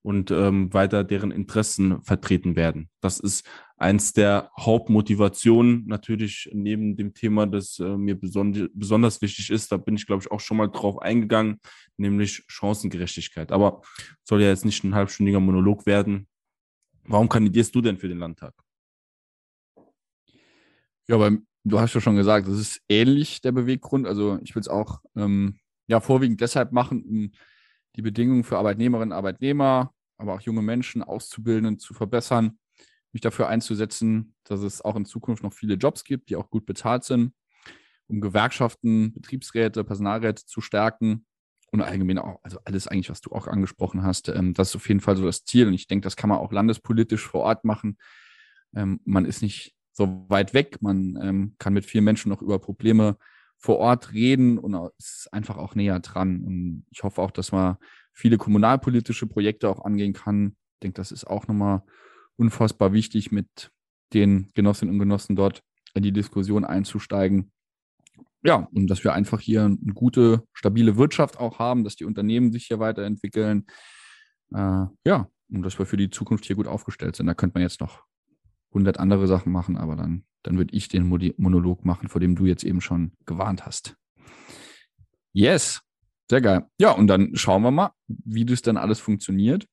Und 0.02 0.30
ähm, 0.30 0.72
weiter 0.72 1.02
deren 1.04 1.30
Interessen 1.30 2.02
vertreten 2.02 2.56
werden. 2.56 2.90
Das 3.00 3.20
ist 3.20 3.48
eins 3.76 4.12
der 4.12 4.50
Hauptmotivationen, 4.58 5.86
natürlich 5.86 6.50
neben 6.52 6.96
dem 6.96 7.14
Thema, 7.14 7.46
das 7.46 7.78
äh, 7.78 7.96
mir 7.96 8.18
beson 8.18 8.68
besonders 8.74 9.22
wichtig 9.22 9.50
ist. 9.50 9.72
Da 9.72 9.76
bin 9.76 9.96
ich, 9.96 10.06
glaube 10.06 10.22
ich, 10.22 10.30
auch 10.30 10.40
schon 10.40 10.56
mal 10.56 10.68
drauf 10.68 10.98
eingegangen, 11.00 11.60
nämlich 11.96 12.44
Chancengerechtigkeit. 12.48 13.50
Aber 13.50 13.82
soll 14.22 14.42
ja 14.42 14.48
jetzt 14.48 14.64
nicht 14.64 14.84
ein 14.84 14.94
halbstündiger 14.94 15.40
Monolog 15.40 15.86
werden. 15.86 16.28
Warum 17.04 17.28
kandidierst 17.28 17.74
du 17.74 17.80
denn 17.80 17.98
für 17.98 18.08
den 18.08 18.18
Landtag? 18.18 18.54
Ja, 21.06 21.16
aber 21.16 21.36
du 21.64 21.80
hast 21.80 21.94
ja 21.94 22.00
schon 22.00 22.16
gesagt, 22.16 22.48
das 22.48 22.58
ist 22.58 22.80
ähnlich 22.88 23.40
der 23.40 23.52
Beweggrund. 23.52 24.06
Also 24.06 24.38
ich 24.42 24.54
will 24.54 24.60
es 24.60 24.68
auch 24.68 25.00
ähm, 25.16 25.58
ja 25.86 26.00
vorwiegend 26.00 26.40
deshalb 26.40 26.72
machen, 26.72 27.02
um 27.04 27.30
die 27.96 28.02
Bedingungen 28.02 28.44
für 28.44 28.58
Arbeitnehmerinnen 28.58 29.12
und 29.12 29.16
Arbeitnehmer, 29.16 29.92
aber 30.16 30.34
auch 30.34 30.40
junge 30.40 30.62
Menschen, 30.62 31.02
Auszubildenden 31.02 31.78
zu 31.78 31.94
verbessern, 31.94 32.58
mich 33.12 33.20
dafür 33.20 33.48
einzusetzen, 33.48 34.34
dass 34.44 34.60
es 34.60 34.82
auch 34.82 34.96
in 34.96 35.04
Zukunft 35.04 35.42
noch 35.42 35.52
viele 35.52 35.74
Jobs 35.74 36.04
gibt, 36.04 36.30
die 36.30 36.36
auch 36.36 36.50
gut 36.50 36.66
bezahlt 36.66 37.04
sind, 37.04 37.32
um 38.08 38.20
Gewerkschaften, 38.20 39.12
Betriebsräte, 39.14 39.84
Personalräte 39.84 40.44
zu 40.44 40.60
stärken 40.60 41.26
und 41.70 41.80
allgemein 41.80 42.18
auch, 42.18 42.40
also 42.42 42.58
alles 42.64 42.88
eigentlich, 42.88 43.10
was 43.10 43.20
du 43.20 43.30
auch 43.30 43.46
angesprochen 43.46 44.02
hast, 44.02 44.28
ähm, 44.28 44.54
das 44.54 44.70
ist 44.70 44.76
auf 44.76 44.88
jeden 44.88 45.00
Fall 45.00 45.16
so 45.16 45.24
das 45.24 45.44
Ziel 45.44 45.68
und 45.68 45.74
ich 45.74 45.86
denke, 45.86 46.04
das 46.04 46.16
kann 46.16 46.28
man 46.28 46.38
auch 46.38 46.52
landespolitisch 46.52 47.26
vor 47.26 47.42
Ort 47.42 47.64
machen. 47.64 47.98
Ähm, 48.74 49.00
man 49.04 49.24
ist 49.24 49.42
nicht 49.42 49.74
so 49.92 50.26
weit 50.28 50.54
weg. 50.54 50.82
Man 50.82 51.18
ähm, 51.22 51.54
kann 51.58 51.72
mit 51.72 51.86
vielen 51.86 52.04
Menschen 52.04 52.28
noch 52.28 52.42
über 52.42 52.58
Probleme 52.58 53.16
vor 53.64 53.78
Ort 53.78 54.12
reden 54.12 54.58
und 54.58 54.76
ist 54.98 55.32
einfach 55.32 55.56
auch 55.56 55.74
näher 55.74 55.98
dran. 56.00 56.44
Und 56.44 56.86
ich 56.90 57.02
hoffe 57.02 57.22
auch, 57.22 57.30
dass 57.30 57.50
man 57.50 57.78
viele 58.12 58.36
kommunalpolitische 58.36 59.26
Projekte 59.26 59.70
auch 59.70 59.82
angehen 59.82 60.12
kann. 60.12 60.56
Ich 60.74 60.80
denke, 60.82 60.96
das 60.96 61.10
ist 61.10 61.24
auch 61.24 61.48
nochmal 61.48 61.82
unfassbar 62.36 62.92
wichtig, 62.92 63.32
mit 63.32 63.70
den 64.12 64.50
Genossinnen 64.52 64.94
und 64.94 64.98
Genossen 64.98 65.34
dort 65.34 65.62
in 65.94 66.02
die 66.02 66.12
Diskussion 66.12 66.66
einzusteigen. 66.66 67.52
Ja, 68.42 68.68
und 68.74 68.88
dass 68.88 69.02
wir 69.02 69.14
einfach 69.14 69.40
hier 69.40 69.64
eine 69.64 69.94
gute, 69.94 70.42
stabile 70.52 70.98
Wirtschaft 70.98 71.38
auch 71.38 71.58
haben, 71.58 71.84
dass 71.84 71.96
die 71.96 72.04
Unternehmen 72.04 72.52
sich 72.52 72.66
hier 72.66 72.80
weiterentwickeln. 72.80 73.64
Äh, 74.52 74.84
ja, 75.06 75.30
und 75.48 75.62
dass 75.62 75.78
wir 75.78 75.86
für 75.86 75.96
die 75.96 76.10
Zukunft 76.10 76.44
hier 76.44 76.56
gut 76.56 76.66
aufgestellt 76.66 77.16
sind. 77.16 77.28
Da 77.28 77.34
könnte 77.34 77.54
man 77.54 77.62
jetzt 77.62 77.80
noch 77.80 78.02
100 78.74 78.98
andere 78.98 79.26
Sachen 79.26 79.52
machen, 79.52 79.76
aber 79.76 79.96
dann, 79.96 80.24
dann 80.42 80.58
würde 80.58 80.74
ich 80.74 80.88
den 80.88 81.08
Monolog 81.08 81.84
machen, 81.84 82.08
vor 82.08 82.20
dem 82.20 82.34
du 82.34 82.44
jetzt 82.44 82.64
eben 82.64 82.80
schon 82.80 83.12
gewarnt 83.24 83.64
hast. 83.64 83.96
Yes, 85.32 85.80
sehr 86.28 86.40
geil. 86.40 86.66
Ja, 86.78 86.90
und 86.90 87.06
dann 87.06 87.36
schauen 87.36 87.62
wir 87.62 87.70
mal, 87.70 87.92
wie 88.08 88.44
das 88.44 88.62
dann 88.62 88.76
alles 88.76 89.00
funktioniert. 89.00 89.66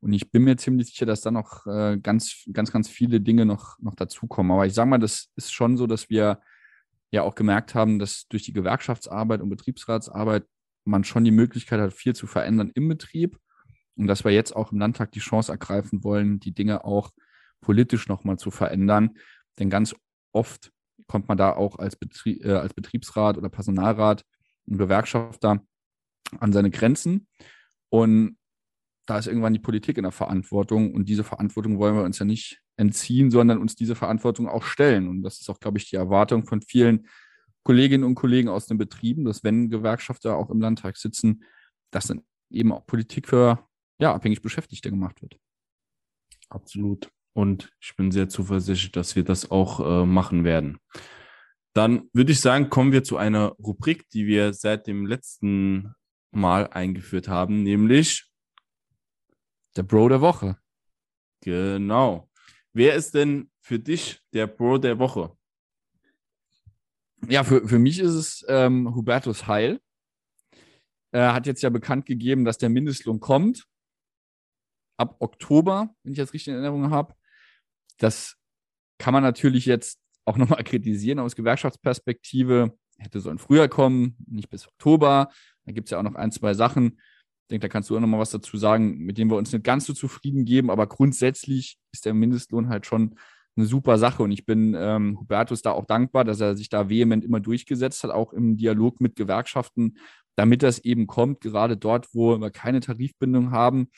Und 0.00 0.12
ich 0.12 0.30
bin 0.30 0.44
mir 0.44 0.56
ziemlich 0.56 0.88
sicher, 0.88 1.06
dass 1.06 1.22
da 1.22 1.30
noch 1.30 1.66
äh, 1.66 1.98
ganz, 1.98 2.44
ganz, 2.52 2.70
ganz 2.70 2.88
viele 2.88 3.20
Dinge 3.20 3.46
noch, 3.46 3.78
noch 3.80 3.94
dazukommen. 3.94 4.52
Aber 4.52 4.66
ich 4.66 4.74
sage 4.74 4.90
mal, 4.90 4.98
das 4.98 5.30
ist 5.36 5.52
schon 5.52 5.76
so, 5.76 5.86
dass 5.86 6.10
wir 6.10 6.40
ja 7.10 7.22
auch 7.22 7.34
gemerkt 7.34 7.74
haben, 7.74 7.98
dass 7.98 8.26
durch 8.28 8.42
die 8.42 8.52
Gewerkschaftsarbeit 8.52 9.40
und 9.40 9.48
Betriebsratsarbeit 9.48 10.44
man 10.84 11.04
schon 11.04 11.24
die 11.24 11.30
Möglichkeit 11.30 11.80
hat, 11.80 11.92
viel 11.92 12.14
zu 12.14 12.26
verändern 12.26 12.70
im 12.74 12.88
Betrieb. 12.88 13.38
Und 13.96 14.06
dass 14.06 14.24
wir 14.24 14.32
jetzt 14.32 14.54
auch 14.54 14.72
im 14.72 14.78
Landtag 14.78 15.12
die 15.12 15.20
Chance 15.20 15.50
ergreifen 15.50 16.04
wollen, 16.04 16.38
die 16.38 16.52
Dinge 16.52 16.84
auch 16.84 17.12
politisch 17.66 18.06
nochmal 18.06 18.38
zu 18.38 18.52
verändern. 18.52 19.18
Denn 19.58 19.70
ganz 19.70 19.96
oft 20.32 20.70
kommt 21.08 21.26
man 21.26 21.36
da 21.36 21.52
auch 21.52 21.80
als, 21.80 21.96
Betrie 21.96 22.40
äh, 22.40 22.52
als 22.52 22.74
Betriebsrat 22.74 23.36
oder 23.36 23.48
Personalrat 23.48 24.24
und 24.66 24.78
Gewerkschafter 24.78 25.66
an 26.38 26.52
seine 26.52 26.70
Grenzen. 26.70 27.26
Und 27.88 28.38
da 29.06 29.18
ist 29.18 29.26
irgendwann 29.26 29.52
die 29.52 29.58
Politik 29.58 29.98
in 29.98 30.04
der 30.04 30.12
Verantwortung. 30.12 30.94
Und 30.94 31.08
diese 31.08 31.24
Verantwortung 31.24 31.78
wollen 31.80 31.96
wir 31.96 32.04
uns 32.04 32.20
ja 32.20 32.24
nicht 32.24 32.62
entziehen, 32.76 33.32
sondern 33.32 33.58
uns 33.58 33.74
diese 33.74 33.96
Verantwortung 33.96 34.48
auch 34.48 34.62
stellen. 34.62 35.08
Und 35.08 35.22
das 35.22 35.40
ist 35.40 35.50
auch, 35.50 35.58
glaube 35.58 35.78
ich, 35.78 35.90
die 35.90 35.96
Erwartung 35.96 36.46
von 36.46 36.62
vielen 36.62 37.08
Kolleginnen 37.64 38.04
und 38.04 38.14
Kollegen 38.14 38.48
aus 38.48 38.66
den 38.66 38.78
Betrieben, 38.78 39.24
dass 39.24 39.42
wenn 39.42 39.70
Gewerkschafter 39.70 40.36
auch 40.36 40.50
im 40.50 40.60
Landtag 40.60 40.96
sitzen, 40.96 41.42
dass 41.90 42.06
dann 42.06 42.22
eben 42.48 42.70
auch 42.70 42.86
Politik 42.86 43.26
für 43.26 43.58
ja, 43.98 44.14
abhängig 44.14 44.40
Beschäftigte 44.40 44.90
gemacht 44.90 45.20
wird. 45.20 45.36
Absolut. 46.48 47.10
Und 47.36 47.70
ich 47.80 47.94
bin 47.96 48.12
sehr 48.12 48.30
zuversichtlich, 48.30 48.92
dass 48.92 49.14
wir 49.14 49.22
das 49.22 49.50
auch 49.50 49.80
äh, 49.80 50.06
machen 50.06 50.42
werden. 50.42 50.78
Dann 51.74 52.08
würde 52.14 52.32
ich 52.32 52.40
sagen, 52.40 52.70
kommen 52.70 52.92
wir 52.92 53.04
zu 53.04 53.18
einer 53.18 53.48
Rubrik, 53.58 54.08
die 54.08 54.26
wir 54.26 54.54
seit 54.54 54.86
dem 54.86 55.04
letzten 55.04 55.92
Mal 56.30 56.68
eingeführt 56.68 57.28
haben, 57.28 57.62
nämlich 57.62 58.24
der 59.76 59.82
Bro 59.82 60.08
der 60.08 60.22
Woche. 60.22 60.56
Genau. 61.42 62.30
Wer 62.72 62.94
ist 62.94 63.12
denn 63.12 63.50
für 63.60 63.78
dich 63.78 64.22
der 64.32 64.46
Bro 64.46 64.78
der 64.78 64.98
Woche? 64.98 65.36
Ja, 67.28 67.44
für, 67.44 67.68
für 67.68 67.78
mich 67.78 67.98
ist 67.98 68.14
es 68.14 68.46
ähm, 68.48 68.94
Hubertus 68.94 69.46
Heil. 69.46 69.78
Er 71.10 71.34
hat 71.34 71.46
jetzt 71.46 71.62
ja 71.62 71.68
bekannt 71.68 72.06
gegeben, 72.06 72.46
dass 72.46 72.56
der 72.56 72.70
Mindestlohn 72.70 73.20
kommt. 73.20 73.66
Ab 74.96 75.16
Oktober, 75.18 75.94
wenn 76.02 76.12
ich 76.12 76.18
das 76.18 76.32
richtig 76.32 76.48
in 76.48 76.54
Erinnerung 76.54 76.90
habe. 76.90 77.14
Das 77.98 78.36
kann 78.98 79.12
man 79.12 79.22
natürlich 79.22 79.66
jetzt 79.66 79.98
auch 80.24 80.36
nochmal 80.36 80.64
kritisieren 80.64 81.18
aus 81.18 81.36
Gewerkschaftsperspektive. 81.36 82.76
Hätte 82.98 83.20
sollen 83.20 83.38
früher 83.38 83.68
kommen, 83.68 84.16
nicht 84.26 84.48
bis 84.48 84.66
Oktober. 84.66 85.28
Da 85.64 85.72
gibt 85.72 85.88
es 85.88 85.90
ja 85.90 85.98
auch 85.98 86.02
noch 86.02 86.14
ein, 86.14 86.32
zwei 86.32 86.54
Sachen. 86.54 86.98
Ich 87.42 87.48
denke, 87.50 87.68
da 87.68 87.72
kannst 87.72 87.90
du 87.90 87.96
auch 87.96 88.00
nochmal 88.00 88.20
was 88.20 88.30
dazu 88.30 88.56
sagen, 88.56 88.98
mit 88.98 89.18
denen 89.18 89.30
wir 89.30 89.36
uns 89.36 89.52
nicht 89.52 89.64
ganz 89.64 89.86
so 89.86 89.92
zufrieden 89.92 90.44
geben. 90.44 90.70
Aber 90.70 90.86
grundsätzlich 90.86 91.78
ist 91.92 92.04
der 92.06 92.14
Mindestlohn 92.14 92.68
halt 92.68 92.86
schon 92.86 93.16
eine 93.56 93.66
super 93.66 93.98
Sache. 93.98 94.22
Und 94.22 94.32
ich 94.32 94.46
bin 94.46 94.74
ähm, 94.76 95.18
Hubertus 95.20 95.62
da 95.62 95.72
auch 95.72 95.86
dankbar, 95.86 96.24
dass 96.24 96.40
er 96.40 96.56
sich 96.56 96.68
da 96.68 96.88
vehement 96.88 97.24
immer 97.24 97.40
durchgesetzt 97.40 98.02
hat, 98.02 98.10
auch 98.10 98.32
im 98.32 98.56
Dialog 98.56 99.00
mit 99.00 99.14
Gewerkschaften, 99.16 99.98
damit 100.36 100.62
das 100.62 100.80
eben 100.80 101.06
kommt, 101.06 101.40
gerade 101.40 101.76
dort, 101.76 102.08
wo 102.12 102.36
wir 102.38 102.50
keine 102.50 102.80
Tarifbindung 102.80 103.52
haben 103.52 103.88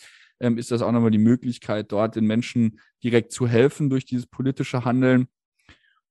ähm, 0.40 0.58
ist 0.58 0.70
das 0.70 0.82
auch 0.82 0.92
nochmal 0.92 1.10
die 1.10 1.18
Möglichkeit, 1.18 1.92
dort 1.92 2.16
den 2.16 2.26
Menschen 2.26 2.80
direkt 3.02 3.32
zu 3.32 3.46
helfen 3.46 3.90
durch 3.90 4.04
dieses 4.04 4.26
politische 4.26 4.84
Handeln. 4.84 5.28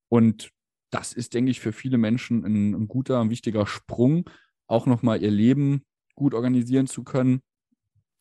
Und 0.08 0.50
das 0.90 1.12
ist, 1.12 1.34
denke 1.34 1.50
ich, 1.50 1.60
für 1.60 1.72
viele 1.72 1.98
Menschen 1.98 2.44
ein, 2.44 2.74
ein 2.74 2.88
guter, 2.88 3.20
ein 3.20 3.30
wichtiger 3.30 3.66
Sprung, 3.66 4.28
auch 4.66 4.86
nochmal 4.86 5.22
ihr 5.22 5.30
Leben 5.30 5.84
gut 6.14 6.34
organisieren 6.34 6.86
zu 6.86 7.04
können. 7.04 7.42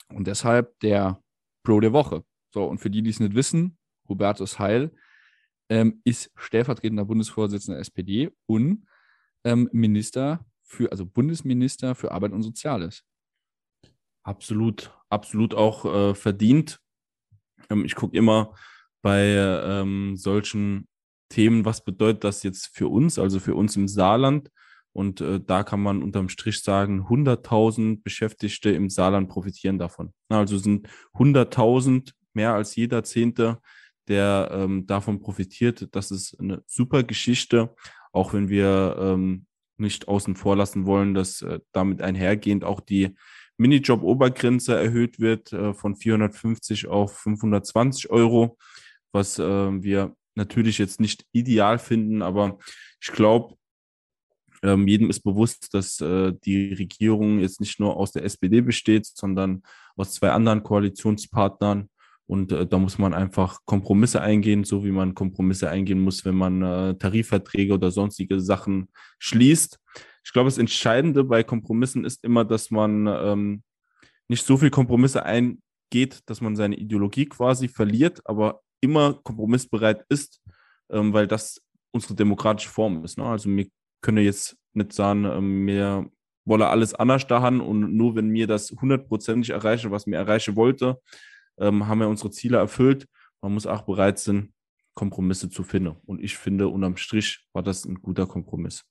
Und 0.10 0.28
deshalb 0.28 0.80
der 0.80 1.22
Pro 1.64 1.80
der 1.80 1.94
Woche. 1.94 2.24
So, 2.54 2.66
und 2.66 2.78
für 2.80 2.90
die, 2.90 3.02
die 3.02 3.10
es 3.10 3.20
nicht 3.20 3.36
wissen, 3.36 3.78
Hubertus 4.08 4.60
Heil 4.60 4.92
ähm, 5.70 6.02
ist 6.06 6.32
stellvertretender 6.36 7.06
Bundesvorsitzender 7.06 7.76
der 7.76 7.82
SPD 7.82 8.32
und 8.46 8.88
ähm, 9.44 9.70
Minister 9.74 10.46
für, 10.64 10.92
also 10.92 11.06
Bundesminister 11.06 11.96
für 11.96 12.12
Arbeit 12.12 12.32
und 12.32 12.44
Soziales. 12.44 13.04
Absolut, 14.28 14.92
absolut 15.10 15.56
auch 15.56 15.86
äh, 15.86 16.14
verdient. 16.14 16.82
Ähm, 17.70 17.86
ich 17.86 17.96
gucke 17.96 18.18
immer 18.18 18.54
bei 19.02 19.22
ähm, 19.24 20.18
solchen 20.18 20.90
Themen, 21.30 21.64
was 21.64 21.82
bedeutet 21.86 22.26
das 22.26 22.44
jetzt 22.44 22.76
für 22.76 22.90
uns, 22.90 23.20
also 23.20 23.40
für 23.40 23.56
uns 23.56 23.78
im 23.78 23.88
Saarland. 23.88 24.50
Und 24.92 25.22
äh, 25.22 25.40
da 25.40 25.64
kann 25.64 25.82
man 25.82 26.04
unterm 26.04 26.28
Strich 26.28 26.62
sagen, 26.62 27.08
100.000 27.08 28.04
Beschäftigte 28.04 28.70
im 28.72 28.90
Saarland 28.90 29.30
profitieren 29.30 29.80
davon. 29.80 30.12
Also 30.28 30.58
sind 30.58 30.90
100.000 31.14 32.12
mehr 32.34 32.54
als 32.54 32.76
jeder 32.76 33.06
Zehnte, 33.06 33.60
der 34.10 34.50
ähm, 34.52 34.88
davon 34.88 35.22
profitiert. 35.22 35.88
Das 35.94 36.12
ist 36.12 36.38
eine 36.38 36.64
super 36.66 37.04
Geschichte, 37.04 37.74
auch 38.12 38.34
wenn 38.34 38.50
wir 38.50 38.98
ähm, 39.00 39.46
nicht 39.78 40.10
außen 40.10 40.36
vor 40.36 40.58
lassen 40.58 40.86
wollen, 40.86 41.14
dass 41.14 41.42
äh, 41.44 41.62
damit 41.72 42.02
einhergehend 42.02 42.66
auch 42.66 42.82
die 42.82 43.16
Minijob-Obergrenze 43.58 44.76
erhöht 44.76 45.20
wird 45.20 45.54
äh, 45.54 45.74
von 45.74 45.96
450 45.96 46.88
auf 46.88 47.18
520 47.20 48.10
Euro, 48.10 48.58
was 49.12 49.40
äh, 49.40 49.44
wir 49.44 50.16
natürlich 50.36 50.78
jetzt 50.78 51.00
nicht 51.00 51.26
ideal 51.32 51.80
finden, 51.80 52.22
aber 52.22 52.60
ich 53.02 53.12
glaube, 53.12 53.56
ähm, 54.64 54.88
jedem 54.88 55.10
ist 55.10 55.22
bewusst, 55.22 55.74
dass 55.74 56.02
äh, 56.02 56.34
die 56.46 56.74
Regierung 56.74 57.40
jetzt 57.40 57.60
nicht 57.60 57.80
nur 57.80 57.98
aus 57.98 58.12
der 58.12 58.24
SPD 58.24 58.62
besteht, 58.62 59.06
sondern 59.06 59.64
aus 59.96 60.14
zwei 60.14 60.32
anderen 60.32 60.64
Koalitionspartnern. 60.64 61.90
Und 62.26 62.52
äh, 62.52 62.66
da 62.66 62.78
muss 62.78 62.98
man 62.98 63.14
einfach 63.14 63.60
Kompromisse 63.66 64.22
eingehen, 64.22 64.64
so 64.64 64.84
wie 64.84 64.92
man 64.92 65.16
Kompromisse 65.16 65.70
eingehen 65.70 66.00
muss, 66.00 66.26
wenn 66.26 66.36
man 66.36 66.62
äh, 66.62 66.96
Tarifverträge 66.96 67.74
oder 67.74 67.92
sonstige 67.92 68.40
Sachen 68.40 68.90
schließt. 69.20 69.80
Ich 70.28 70.34
glaube, 70.34 70.48
das 70.48 70.58
Entscheidende 70.58 71.24
bei 71.24 71.42
Kompromissen 71.42 72.04
ist 72.04 72.22
immer, 72.26 72.44
dass 72.44 72.70
man 72.70 73.08
ähm, 73.08 73.64
nicht 74.28 74.46
so 74.46 74.58
viel 74.58 74.70
Kompromisse 74.70 75.24
eingeht, 75.24 76.20
dass 76.26 76.42
man 76.42 76.58
seine 76.58 76.76
Ideologie 76.76 77.28
quasi 77.28 77.70
verliert, 77.70 78.20
aber 78.26 78.60
immer 78.82 79.14
kompromissbereit 79.14 80.04
ist, 80.10 80.42
ähm, 80.90 81.14
weil 81.14 81.28
das 81.28 81.62
unsere 81.92 82.14
demokratische 82.14 82.70
Form 82.70 83.06
ist. 83.06 83.18
Ne? 83.18 83.24
Also 83.24 83.50
wir 83.50 83.68
können 84.02 84.18
jetzt 84.18 84.58
nicht 84.74 84.92
sagen, 84.92 85.24
ähm, 85.24 85.66
wir 85.66 86.12
wolle 86.44 86.68
alles 86.68 86.94
anders 86.94 87.26
da 87.26 87.42
haben 87.42 87.62
und 87.62 87.96
nur 87.96 88.18
wenn 88.18 88.28
mir 88.28 88.48
das 88.48 88.72
hundertprozentig 88.82 89.52
erreiche, 89.52 89.92
was 89.92 90.08
mir 90.08 90.18
erreichen 90.18 90.58
wollte, 90.58 91.00
ähm, 91.58 91.88
haben 91.88 92.02
wir 92.02 92.10
unsere 92.10 92.32
Ziele 92.32 92.58
erfüllt. 92.58 93.08
Man 93.42 93.54
muss 93.54 93.66
auch 93.66 93.84
bereit 93.84 94.20
sein, 94.20 94.52
Kompromisse 94.94 95.50
zu 95.50 95.64
finden. 95.64 95.96
Und 96.06 96.22
ich 96.22 96.38
finde, 96.38 96.68
unterm 96.68 96.98
Strich 96.98 97.48
war 97.54 97.64
das 97.64 97.86
ein 97.86 98.02
guter 98.02 98.28
Kompromiss. 98.28 98.84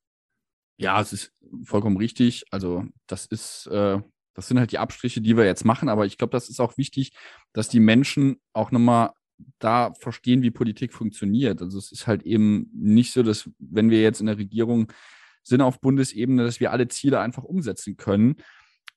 Ja, 0.79 1.01
es 1.01 1.13
ist 1.13 1.33
vollkommen 1.65 1.97
richtig. 1.97 2.45
Also, 2.51 2.85
das 3.07 3.27
ist, 3.27 3.67
äh, 3.69 4.01
das 4.35 4.49
sind 4.49 4.59
halt 4.59 4.73
die 4.73 4.79
Abstriche, 4.79 5.21
die 5.21 5.37
wir 5.37 5.45
jetzt 5.45 5.65
machen. 5.65 5.89
Aber 5.89 6.07
ich 6.07 6.19
glaube, 6.19 6.33
das 6.33 6.49
ist 6.49 6.61
auch 6.61 6.77
wichtig, 6.77 7.13
dass 7.53 7.69
die 7.69 7.81
Menschen 7.81 8.41
auch 8.53 8.71
nochmal 8.71 9.11
da 9.59 9.93
verstehen, 10.01 10.43
wie 10.43 10.51
Politik 10.51 10.93
funktioniert. 10.93 11.63
Also, 11.63 11.79
es 11.79 11.93
ist 11.93 12.07
halt 12.07 12.23
eben 12.25 12.71
nicht 12.75 13.13
so, 13.13 13.23
dass, 13.23 13.51
wenn 13.59 13.91
wir 13.91 14.03
jetzt 14.03 14.21
in 14.21 14.27
der 14.27 14.39
Regierung 14.39 14.93
sind 15.43 15.61
auf 15.61 15.81
Bundesebene, 15.81 16.45
dass 16.45 16.61
wir 16.61 16.73
alle 16.73 16.89
Ziele 16.89 17.21
einfach 17.21 17.45
umsetzen 17.45 17.97
können, 17.97 18.37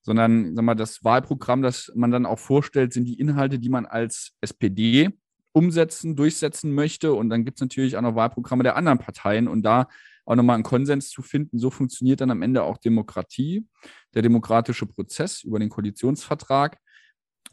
sondern 0.02 0.56
sag 0.56 0.66
mal, 0.66 0.76
das 0.76 1.04
Wahlprogramm, 1.04 1.62
das 1.62 1.92
man 1.96 2.12
dann 2.12 2.26
auch 2.26 2.40
vorstellt, 2.40 2.94
sind 2.94 3.06
die 3.06 3.20
Inhalte, 3.20 3.60
die 3.60 3.70
man 3.70 3.86
als 3.86 4.34
SPD 4.42 5.10
umsetzen, 5.52 6.16
durchsetzen 6.16 6.74
möchte. 6.74 7.14
Und 7.14 7.30
dann 7.30 7.46
gibt 7.46 7.58
es 7.58 7.62
natürlich 7.62 7.98
auch 7.98 8.02
noch 8.02 8.16
Wahlprogramme 8.16 8.64
der 8.64 8.76
anderen 8.76 8.98
Parteien 8.98 9.48
und 9.48 9.62
da 9.64 9.88
auch 10.30 10.36
nochmal 10.36 10.54
einen 10.54 10.64
Konsens 10.64 11.10
zu 11.10 11.24
finden. 11.24 11.58
So 11.58 11.72
funktioniert 11.72 12.22
dann 12.22 12.30
am 12.30 12.44
Ende 12.44 12.62
auch 12.64 12.78
Demokratie, 12.78 13.66
der 14.14 14.22
demokratische 14.22 14.86
Prozess 14.86 15.44
über 15.44 15.58
den 15.58 15.70
Koalitionsvertrag. 15.70 16.78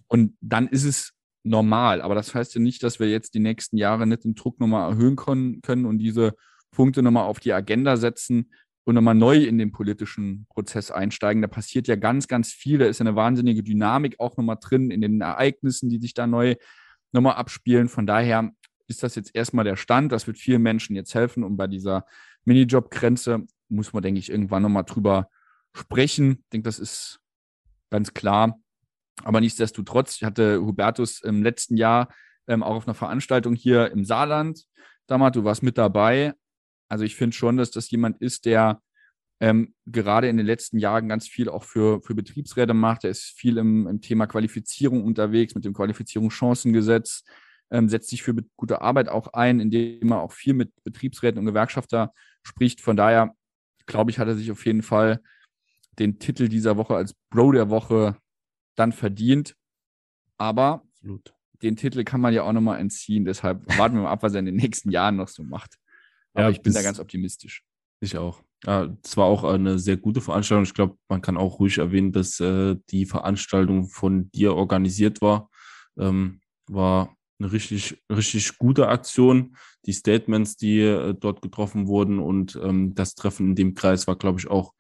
Und 0.08 0.36
dann 0.42 0.68
ist 0.68 0.84
es 0.84 1.14
normal. 1.42 2.02
Aber 2.02 2.14
das 2.14 2.34
heißt 2.34 2.54
ja 2.54 2.60
nicht, 2.60 2.82
dass 2.82 3.00
wir 3.00 3.08
jetzt 3.08 3.32
die 3.32 3.38
nächsten 3.38 3.78
Jahre 3.78 4.06
nicht 4.06 4.24
den 4.24 4.34
Druck 4.34 4.60
nochmal 4.60 4.90
erhöhen 4.90 5.16
können 5.16 5.86
und 5.86 5.98
diese 5.98 6.34
Punkte 6.70 7.02
nochmal 7.02 7.24
auf 7.24 7.40
die 7.40 7.54
Agenda 7.54 7.96
setzen 7.96 8.52
und 8.84 8.94
nochmal 8.94 9.14
neu 9.14 9.38
in 9.38 9.56
den 9.56 9.72
politischen 9.72 10.46
Prozess 10.50 10.90
einsteigen. 10.90 11.40
Da 11.40 11.48
passiert 11.48 11.88
ja 11.88 11.96
ganz, 11.96 12.28
ganz 12.28 12.52
viel. 12.52 12.78
Da 12.78 12.84
ist 12.84 13.00
eine 13.00 13.16
wahnsinnige 13.16 13.62
Dynamik 13.62 14.16
auch 14.20 14.36
nochmal 14.36 14.58
drin 14.60 14.90
in 14.90 15.00
den 15.00 15.22
Ereignissen, 15.22 15.88
die 15.88 15.98
sich 15.98 16.12
da 16.12 16.26
neu 16.26 16.56
nochmal 17.10 17.36
abspielen. 17.36 17.88
Von 17.88 18.06
daher 18.06 18.50
ist 18.86 19.02
das 19.02 19.14
jetzt 19.14 19.34
erstmal 19.34 19.64
der 19.64 19.76
Stand. 19.76 20.12
Das 20.12 20.26
wird 20.26 20.36
vielen 20.36 20.60
Menschen 20.60 20.94
jetzt 20.94 21.14
helfen. 21.14 21.42
Und 21.42 21.56
bei 21.56 21.68
dieser 21.68 22.04
Minijob-Grenze 22.46 23.46
muss 23.68 23.92
man, 23.92 24.02
denke 24.02 24.18
ich, 24.18 24.30
irgendwann 24.30 24.62
nochmal 24.62 24.84
drüber 24.84 25.28
sprechen. 25.74 26.38
Ich 26.44 26.48
denke, 26.50 26.68
das 26.68 26.78
ist 26.78 27.20
ganz 27.90 28.14
klar. 28.14 28.58
Aber 29.24 29.40
nichtsdestotrotz, 29.40 30.16
ich 30.16 30.24
hatte 30.24 30.60
Hubertus 30.60 31.22
im 31.22 31.42
letzten 31.42 31.76
Jahr 31.76 32.08
ähm, 32.48 32.62
auch 32.62 32.76
auf 32.76 32.86
einer 32.86 32.94
Veranstaltung 32.94 33.54
hier 33.54 33.90
im 33.90 34.04
Saarland. 34.04 34.64
Damals, 35.06 35.34
du 35.34 35.44
warst 35.44 35.62
mit 35.62 35.78
dabei. 35.78 36.34
Also 36.88 37.04
ich 37.04 37.16
finde 37.16 37.36
schon, 37.36 37.56
dass 37.56 37.70
das 37.70 37.90
jemand 37.90 38.20
ist, 38.20 38.44
der 38.44 38.80
ähm, 39.40 39.74
gerade 39.86 40.28
in 40.28 40.36
den 40.36 40.46
letzten 40.46 40.78
Jahren 40.78 41.08
ganz 41.08 41.28
viel 41.28 41.48
auch 41.48 41.64
für, 41.64 42.00
für 42.02 42.14
Betriebsräte 42.14 42.74
macht. 42.74 43.04
Er 43.04 43.10
ist 43.10 43.34
viel 43.36 43.58
im, 43.58 43.86
im 43.86 44.00
Thema 44.00 44.26
Qualifizierung 44.26 45.04
unterwegs 45.04 45.54
mit 45.54 45.64
dem 45.64 45.74
Qualifizierungschancengesetz, 45.74 47.24
ähm, 47.70 47.88
setzt 47.88 48.08
sich 48.08 48.22
für 48.22 48.34
gute 48.56 48.80
Arbeit 48.80 49.08
auch 49.08 49.32
ein, 49.34 49.60
indem 49.60 50.12
er 50.12 50.20
auch 50.20 50.32
viel 50.32 50.54
mit 50.54 50.72
Betriebsräten 50.84 51.38
und 51.38 51.46
Gewerkschafter 51.46 52.12
spricht. 52.46 52.80
Von 52.80 52.96
daher 52.96 53.34
glaube 53.86 54.10
ich, 54.10 54.18
hat 54.18 54.28
er 54.28 54.34
sich 54.34 54.50
auf 54.50 54.64
jeden 54.66 54.82
Fall 54.82 55.20
den 55.98 56.18
Titel 56.18 56.48
dieser 56.48 56.76
Woche 56.76 56.94
als 56.94 57.14
Bro 57.30 57.52
der 57.52 57.70
Woche 57.70 58.16
dann 58.74 58.92
verdient. 58.92 59.56
Aber 60.38 60.82
Absolut. 60.92 61.34
den 61.62 61.76
Titel 61.76 62.04
kann 62.04 62.20
man 62.20 62.34
ja 62.34 62.42
auch 62.42 62.52
nochmal 62.52 62.80
entziehen. 62.80 63.24
Deshalb 63.24 63.66
warten 63.78 63.96
wir 63.96 64.02
mal 64.02 64.10
ab, 64.10 64.22
was 64.22 64.34
er 64.34 64.40
in 64.40 64.46
den 64.46 64.56
nächsten 64.56 64.90
Jahren 64.90 65.16
noch 65.16 65.28
so 65.28 65.42
macht. 65.42 65.76
Aber 66.34 66.44
ja, 66.44 66.50
ich 66.50 66.62
bin 66.62 66.74
da 66.74 66.82
ganz 66.82 67.00
optimistisch. 67.00 67.64
Ich 68.00 68.18
auch. 68.18 68.42
Ja, 68.64 68.94
es 69.02 69.16
war 69.16 69.26
auch 69.26 69.44
eine 69.44 69.78
sehr 69.78 69.96
gute 69.96 70.20
Veranstaltung. 70.20 70.64
Ich 70.64 70.74
glaube, 70.74 70.98
man 71.08 71.22
kann 71.22 71.36
auch 71.36 71.60
ruhig 71.60 71.78
erwähnen, 71.78 72.12
dass 72.12 72.40
äh, 72.40 72.76
die 72.90 73.06
Veranstaltung 73.06 73.88
von 73.88 74.30
dir 74.32 74.54
organisiert 74.54 75.22
war. 75.22 75.50
Ähm, 75.98 76.40
war 76.66 77.15
eine 77.38 77.52
richtig, 77.52 78.02
richtig 78.10 78.58
gute 78.58 78.88
Aktion. 78.88 79.56
Die 79.84 79.92
Statements, 79.92 80.56
die 80.56 80.80
äh, 80.80 81.14
dort 81.14 81.42
getroffen 81.42 81.86
wurden 81.86 82.18
und 82.18 82.58
ähm, 82.62 82.94
das 82.94 83.14
Treffen 83.14 83.50
in 83.50 83.54
dem 83.54 83.74
Kreis 83.74 84.06
war, 84.06 84.16
glaube 84.16 84.40
ich, 84.40 84.48
auch 84.48 84.72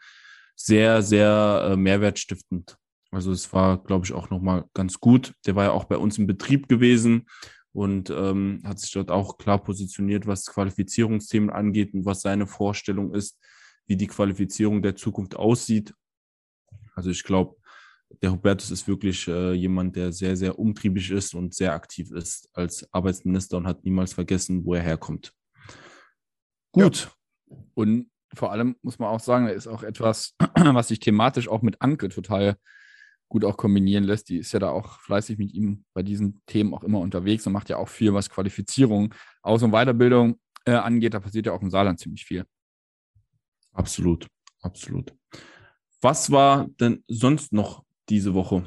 sehr, 0.54 1.02
sehr 1.02 1.68
äh, 1.70 1.76
mehrwertstiftend. 1.76 2.76
Also 3.10 3.30
es 3.32 3.52
war, 3.52 3.82
glaube 3.82 4.06
ich, 4.06 4.12
auch 4.12 4.30
nochmal 4.30 4.64
ganz 4.74 4.98
gut. 4.98 5.34
Der 5.46 5.54
war 5.54 5.64
ja 5.64 5.70
auch 5.72 5.84
bei 5.84 5.96
uns 5.96 6.18
im 6.18 6.26
Betrieb 6.26 6.68
gewesen 6.68 7.26
und 7.72 8.10
ähm, 8.10 8.62
hat 8.64 8.78
sich 8.78 8.90
dort 8.92 9.10
auch 9.10 9.38
klar 9.38 9.62
positioniert, 9.62 10.26
was 10.26 10.46
Qualifizierungsthemen 10.46 11.50
angeht 11.50 11.92
und 11.94 12.04
was 12.04 12.22
seine 12.22 12.46
Vorstellung 12.46 13.14
ist, 13.14 13.38
wie 13.86 13.96
die 13.96 14.06
Qualifizierung 14.06 14.82
der 14.82 14.96
Zukunft 14.96 15.36
aussieht. 15.36 15.94
Also 16.94 17.10
ich 17.10 17.22
glaube, 17.22 17.56
der 18.22 18.32
Hubertus 18.32 18.70
ist 18.70 18.88
wirklich 18.88 19.26
äh, 19.28 19.52
jemand, 19.52 19.96
der 19.96 20.12
sehr, 20.12 20.36
sehr 20.36 20.58
umtriebig 20.58 21.10
ist 21.10 21.34
und 21.34 21.54
sehr 21.54 21.72
aktiv 21.72 22.10
ist 22.12 22.48
als 22.52 22.92
Arbeitsminister 22.92 23.56
und 23.56 23.66
hat 23.66 23.84
niemals 23.84 24.12
vergessen, 24.12 24.64
wo 24.64 24.74
er 24.74 24.82
herkommt. 24.82 25.32
Gut. 26.72 27.10
Ja. 27.48 27.56
Und 27.74 28.10
vor 28.34 28.52
allem 28.52 28.76
muss 28.82 28.98
man 28.98 29.08
auch 29.08 29.20
sagen, 29.20 29.46
er 29.46 29.54
ist 29.54 29.66
auch 29.66 29.82
etwas, 29.82 30.34
was 30.54 30.88
sich 30.88 31.00
thematisch 31.00 31.48
auch 31.48 31.62
mit 31.62 31.80
Anke 31.80 32.08
total 32.08 32.56
gut 33.28 33.44
auch 33.44 33.56
kombinieren 33.56 34.04
lässt. 34.04 34.28
Die 34.28 34.38
ist 34.38 34.52
ja 34.52 34.60
da 34.60 34.70
auch 34.70 35.00
fleißig 35.00 35.38
mit 35.38 35.52
ihm 35.52 35.84
bei 35.94 36.02
diesen 36.02 36.40
Themen 36.46 36.74
auch 36.74 36.84
immer 36.84 37.00
unterwegs 37.00 37.46
und 37.46 37.52
macht 37.52 37.68
ja 37.68 37.76
auch 37.76 37.88
viel, 37.88 38.14
was 38.14 38.30
Qualifizierung, 38.30 39.14
Aus- 39.42 39.62
und 39.62 39.72
Weiterbildung 39.72 40.38
äh, 40.64 40.72
angeht. 40.72 41.14
Da 41.14 41.20
passiert 41.20 41.46
ja 41.46 41.52
auch 41.52 41.62
im 41.62 41.70
Saarland 41.70 41.98
ziemlich 41.98 42.24
viel. 42.24 42.44
Absolut, 43.72 44.26
absolut. 44.60 45.12
Was 46.00 46.30
war 46.30 46.68
denn 46.80 47.02
sonst 47.08 47.52
noch 47.52 47.85
diese 48.08 48.34
Woche? 48.34 48.64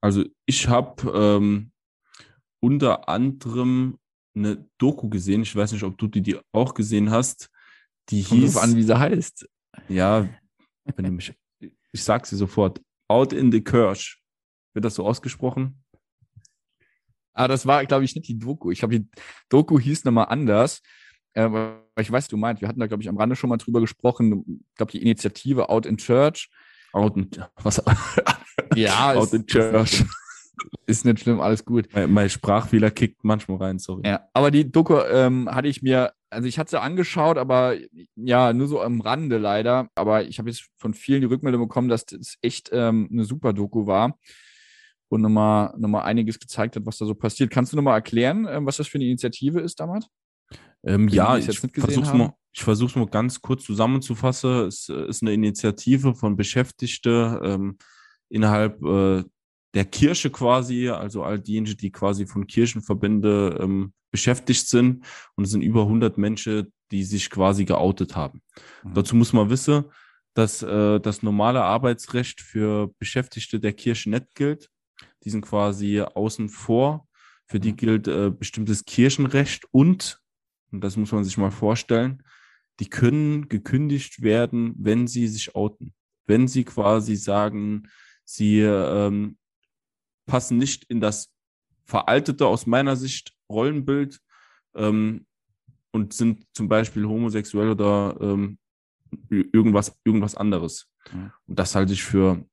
Also 0.00 0.24
ich 0.46 0.68
habe 0.68 1.10
ähm, 1.12 1.72
unter 2.60 3.08
anderem 3.08 3.98
eine 4.34 4.68
Doku 4.78 5.08
gesehen. 5.08 5.42
Ich 5.42 5.54
weiß 5.54 5.72
nicht, 5.72 5.82
ob 5.82 5.98
du 5.98 6.06
die, 6.06 6.22
die 6.22 6.38
auch 6.52 6.74
gesehen 6.74 7.10
hast. 7.10 7.50
Die 8.10 8.22
Kommt 8.22 8.40
hieß 8.40 8.56
an, 8.56 8.76
wie 8.76 8.82
sie 8.82 8.98
heißt. 8.98 9.48
Ja, 9.88 10.28
wenn 10.96 11.04
du 11.04 11.10
mich, 11.10 11.34
ich 11.60 12.04
sag 12.04 12.26
sie 12.26 12.36
sofort. 12.36 12.80
Out 13.08 13.32
in 13.32 13.50
the 13.50 13.62
Kirch. 13.62 14.20
Wird 14.74 14.84
das 14.84 14.94
so 14.94 15.06
ausgesprochen? 15.06 15.82
Ah, 17.32 17.48
das 17.48 17.66
war, 17.66 17.84
glaube 17.86 18.04
ich, 18.04 18.14
nicht 18.14 18.28
die 18.28 18.38
Doku. 18.38 18.70
Ich 18.70 18.80
glaube, 18.80 18.98
die 18.98 19.08
Doku 19.48 19.78
hieß 19.78 20.04
nochmal 20.04 20.26
anders. 20.28 20.82
Äh, 21.34 21.48
ich 21.98 22.10
weiß, 22.10 22.28
du 22.28 22.36
meinst, 22.36 22.60
wir 22.60 22.68
hatten 22.68 22.80
da, 22.80 22.86
glaube 22.86 23.02
ich, 23.02 23.08
am 23.08 23.16
Rande 23.16 23.36
schon 23.36 23.50
mal 23.50 23.56
drüber 23.56 23.80
gesprochen. 23.80 24.44
Ich 24.70 24.74
glaube, 24.76 24.92
die 24.92 25.02
Initiative 25.02 25.68
Out 25.68 25.86
in 25.86 25.96
Church. 25.96 26.50
Out 26.92 27.16
in, 27.16 27.30
was? 27.62 27.82
Ja, 28.74 29.12
Out 29.14 29.32
in 29.32 29.46
Church. 29.46 30.04
Ist 30.86 31.04
nicht 31.04 31.20
schlimm, 31.20 31.40
alles 31.40 31.64
gut. 31.64 31.88
Mein, 31.92 32.10
mein 32.10 32.30
Sprachfehler 32.30 32.90
kickt 32.90 33.22
manchmal 33.22 33.58
rein, 33.58 33.78
sorry. 33.78 34.02
Ja, 34.04 34.28
aber 34.32 34.50
die 34.50 34.70
Doku 34.70 34.98
ähm, 34.98 35.48
hatte 35.50 35.68
ich 35.68 35.82
mir, 35.82 36.12
also 36.30 36.48
ich 36.48 36.58
hatte 36.58 36.70
sie 36.70 36.80
angeschaut, 36.80 37.38
aber 37.38 37.76
ja, 38.16 38.52
nur 38.52 38.66
so 38.66 38.80
am 38.80 39.00
Rande 39.00 39.38
leider. 39.38 39.88
Aber 39.94 40.24
ich 40.24 40.38
habe 40.38 40.50
jetzt 40.50 40.68
von 40.76 40.94
vielen 40.94 41.20
die 41.20 41.26
Rückmeldung 41.26 41.62
bekommen, 41.62 41.88
dass 41.88 42.06
das 42.06 42.36
echt 42.42 42.70
ähm, 42.72 43.08
eine 43.12 43.24
super 43.24 43.52
Doku 43.52 43.86
war 43.86 44.18
und 45.08 45.22
nochmal, 45.22 45.74
nochmal 45.78 46.02
einiges 46.02 46.38
gezeigt 46.38 46.76
hat, 46.76 46.86
was 46.86 46.98
da 46.98 47.06
so 47.06 47.14
passiert. 47.14 47.50
Kannst 47.50 47.72
du 47.72 47.76
nochmal 47.76 47.94
erklären, 47.94 48.46
ähm, 48.50 48.66
was 48.66 48.78
das 48.78 48.88
für 48.88 48.98
eine 48.98 49.04
Initiative 49.04 49.60
ist 49.60 49.80
damals? 49.80 50.08
Ähm, 50.84 51.08
ja, 51.08 51.36
ich 51.36 51.58
versuche 51.58 52.16
mal, 52.16 52.34
ich 52.52 52.62
versuche 52.62 52.90
es 52.90 52.96
mal 52.96 53.06
ganz 53.06 53.40
kurz 53.40 53.64
zusammenzufassen. 53.64 54.66
Es 54.66 54.88
äh, 54.88 55.06
ist 55.08 55.22
eine 55.22 55.32
Initiative 55.32 56.14
von 56.14 56.36
Beschäftigten 56.36 57.38
ähm, 57.42 57.78
innerhalb 58.28 58.82
äh, 58.82 59.24
der 59.74 59.84
Kirche 59.84 60.30
quasi, 60.30 60.88
also 60.88 61.22
all 61.22 61.38
diejenigen, 61.38 61.76
die 61.76 61.92
quasi 61.92 62.26
von 62.26 62.46
Kirchenverbände 62.46 63.58
ähm, 63.60 63.92
beschäftigt 64.10 64.66
sind. 64.68 65.04
Und 65.36 65.44
es 65.44 65.50
sind 65.50 65.62
über 65.62 65.82
100 65.82 66.18
Menschen, 66.18 66.72
die 66.90 67.04
sich 67.04 67.30
quasi 67.30 67.64
geoutet 67.64 68.16
haben. 68.16 68.42
Mhm. 68.82 68.94
Dazu 68.94 69.14
muss 69.14 69.32
man 69.32 69.50
wissen, 69.50 69.84
dass 70.34 70.62
äh, 70.62 71.00
das 71.00 71.22
normale 71.22 71.62
Arbeitsrecht 71.62 72.40
für 72.40 72.92
Beschäftigte 72.98 73.60
der 73.60 73.72
Kirche 73.72 74.10
nicht 74.10 74.34
gilt. 74.34 74.70
Die 75.24 75.30
sind 75.30 75.42
quasi 75.42 76.00
außen 76.00 76.48
vor. 76.48 77.06
Für 77.46 77.60
die 77.60 77.72
mhm. 77.72 77.76
gilt 77.76 78.08
äh, 78.08 78.30
bestimmtes 78.30 78.84
Kirchenrecht 78.84 79.64
und, 79.70 80.20
und 80.70 80.82
das 80.82 80.96
muss 80.96 81.12
man 81.12 81.24
sich 81.24 81.36
mal 81.38 81.50
vorstellen, 81.50 82.22
die 82.78 82.88
können 82.88 83.48
gekündigt 83.48 84.22
werden, 84.22 84.74
wenn 84.78 85.06
sie 85.06 85.26
sich 85.26 85.54
outen. 85.54 85.94
Wenn 86.26 86.46
sie 86.46 86.64
quasi 86.64 87.16
sagen, 87.16 87.88
sie 88.28 88.60
ähm, 88.60 89.38
passen 90.26 90.58
nicht 90.58 90.84
in 90.84 91.00
das 91.00 91.32
veraltete, 91.84 92.46
aus 92.46 92.66
meiner 92.66 92.94
Sicht, 92.94 93.32
Rollenbild 93.50 94.20
ähm, 94.74 95.26
und 95.92 96.12
sind 96.12 96.44
zum 96.52 96.68
Beispiel 96.68 97.06
homosexuell 97.06 97.70
oder 97.70 98.18
ähm, 98.20 98.58
irgendwas, 99.30 99.98
irgendwas 100.04 100.34
anderes. 100.34 100.90
Mhm. 101.10 101.32
Und 101.46 101.58
das 101.58 101.74
halte 101.74 101.94
ich 101.94 102.02
für 102.02 102.44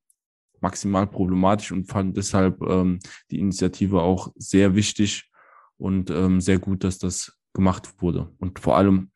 maximal 0.61 1.05
problematisch 1.05 1.73
und 1.73 1.85
fand 1.85 2.15
deshalb 2.15 2.61
ähm, 2.61 2.99
die 3.29 3.39
Initiative 3.39 4.01
auch 4.01 4.31
sehr 4.37 4.75
wichtig 4.75 5.29
und 5.75 6.09
ähm, 6.09 6.39
sehr 6.39 6.59
gut, 6.59 6.85
dass 6.85 6.97
das 6.99 7.37
gemacht 7.53 8.01
wurde. 8.01 8.33
Und 8.39 8.59
vor 8.59 8.77
allem 8.77 9.11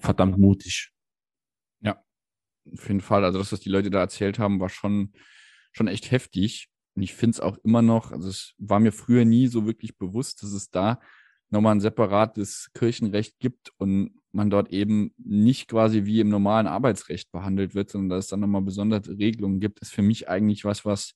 verdammt 0.00 0.36
mutig. 0.36 0.92
Ja, 1.80 2.04
auf 2.70 2.88
jeden 2.88 3.00
Fall. 3.00 3.24
Also 3.24 3.38
das, 3.38 3.52
was 3.52 3.60
die 3.60 3.70
Leute 3.70 3.88
da 3.90 4.00
erzählt 4.00 4.38
haben, 4.38 4.60
war 4.60 4.68
schon, 4.68 5.14
schon 5.74 5.88
echt 5.88 6.10
heftig. 6.10 6.68
Und 6.94 7.02
ich 7.02 7.14
finde 7.14 7.34
es 7.34 7.40
auch 7.40 7.58
immer 7.58 7.82
noch, 7.82 8.12
also 8.12 8.28
es 8.28 8.54
war 8.58 8.80
mir 8.80 8.92
früher 8.92 9.24
nie 9.24 9.48
so 9.48 9.66
wirklich 9.66 9.98
bewusst, 9.98 10.42
dass 10.42 10.52
es 10.52 10.70
da 10.70 11.00
nochmal 11.50 11.74
ein 11.74 11.80
separates 11.80 12.70
Kirchenrecht 12.74 13.38
gibt 13.38 13.72
und 13.78 14.20
man 14.32 14.50
dort 14.50 14.70
eben 14.70 15.14
nicht 15.16 15.68
quasi 15.68 16.04
wie 16.04 16.20
im 16.20 16.28
normalen 16.28 16.66
Arbeitsrecht 16.66 17.30
behandelt 17.30 17.74
wird, 17.74 17.90
sondern 17.90 18.10
dass 18.10 18.26
es 18.26 18.30
dann 18.30 18.40
nochmal 18.40 18.62
besondere 18.62 19.18
Regelungen 19.18 19.60
gibt, 19.60 19.80
ist 19.80 19.92
für 19.92 20.02
mich 20.02 20.28
eigentlich 20.28 20.64
was, 20.64 20.84
was, 20.84 21.14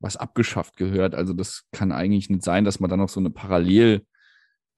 was 0.00 0.16
abgeschafft 0.16 0.76
gehört. 0.76 1.14
Also 1.14 1.32
das 1.32 1.66
kann 1.72 1.92
eigentlich 1.92 2.30
nicht 2.30 2.42
sein, 2.42 2.64
dass 2.64 2.80
man 2.80 2.90
dann 2.90 2.98
noch 2.98 3.08
so 3.08 3.20
eine 3.20 3.30
Parallel, 3.30 4.04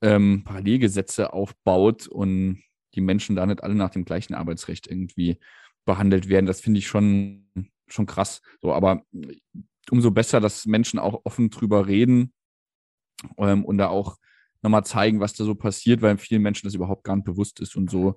ähm, 0.02 0.42
Parallelgesetze 0.44 1.32
aufbaut 1.32 2.06
und 2.06 2.62
die 2.94 3.00
Menschen 3.00 3.36
da 3.36 3.46
nicht 3.46 3.62
alle 3.62 3.74
nach 3.74 3.90
dem 3.90 4.04
gleichen 4.04 4.34
Arbeitsrecht 4.34 4.86
irgendwie 4.86 5.38
behandelt 5.86 6.28
werden. 6.28 6.46
Das 6.46 6.60
finde 6.60 6.78
ich 6.78 6.86
schon, 6.86 7.46
schon 7.92 8.06
krass. 8.06 8.40
So, 8.60 8.72
aber 8.72 9.02
umso 9.90 10.10
besser, 10.10 10.40
dass 10.40 10.66
Menschen 10.66 10.98
auch 10.98 11.22
offen 11.24 11.50
drüber 11.50 11.86
reden 11.86 12.32
ähm, 13.36 13.64
und 13.64 13.78
da 13.78 13.88
auch 13.88 14.16
nochmal 14.62 14.84
zeigen, 14.84 15.20
was 15.20 15.34
da 15.34 15.44
so 15.44 15.54
passiert, 15.54 16.02
weil 16.02 16.18
vielen 16.18 16.42
Menschen 16.42 16.66
das 16.66 16.74
überhaupt 16.74 17.04
gar 17.04 17.16
nicht 17.16 17.24
bewusst 17.24 17.60
ist. 17.60 17.76
Und 17.76 17.90
so 17.90 18.16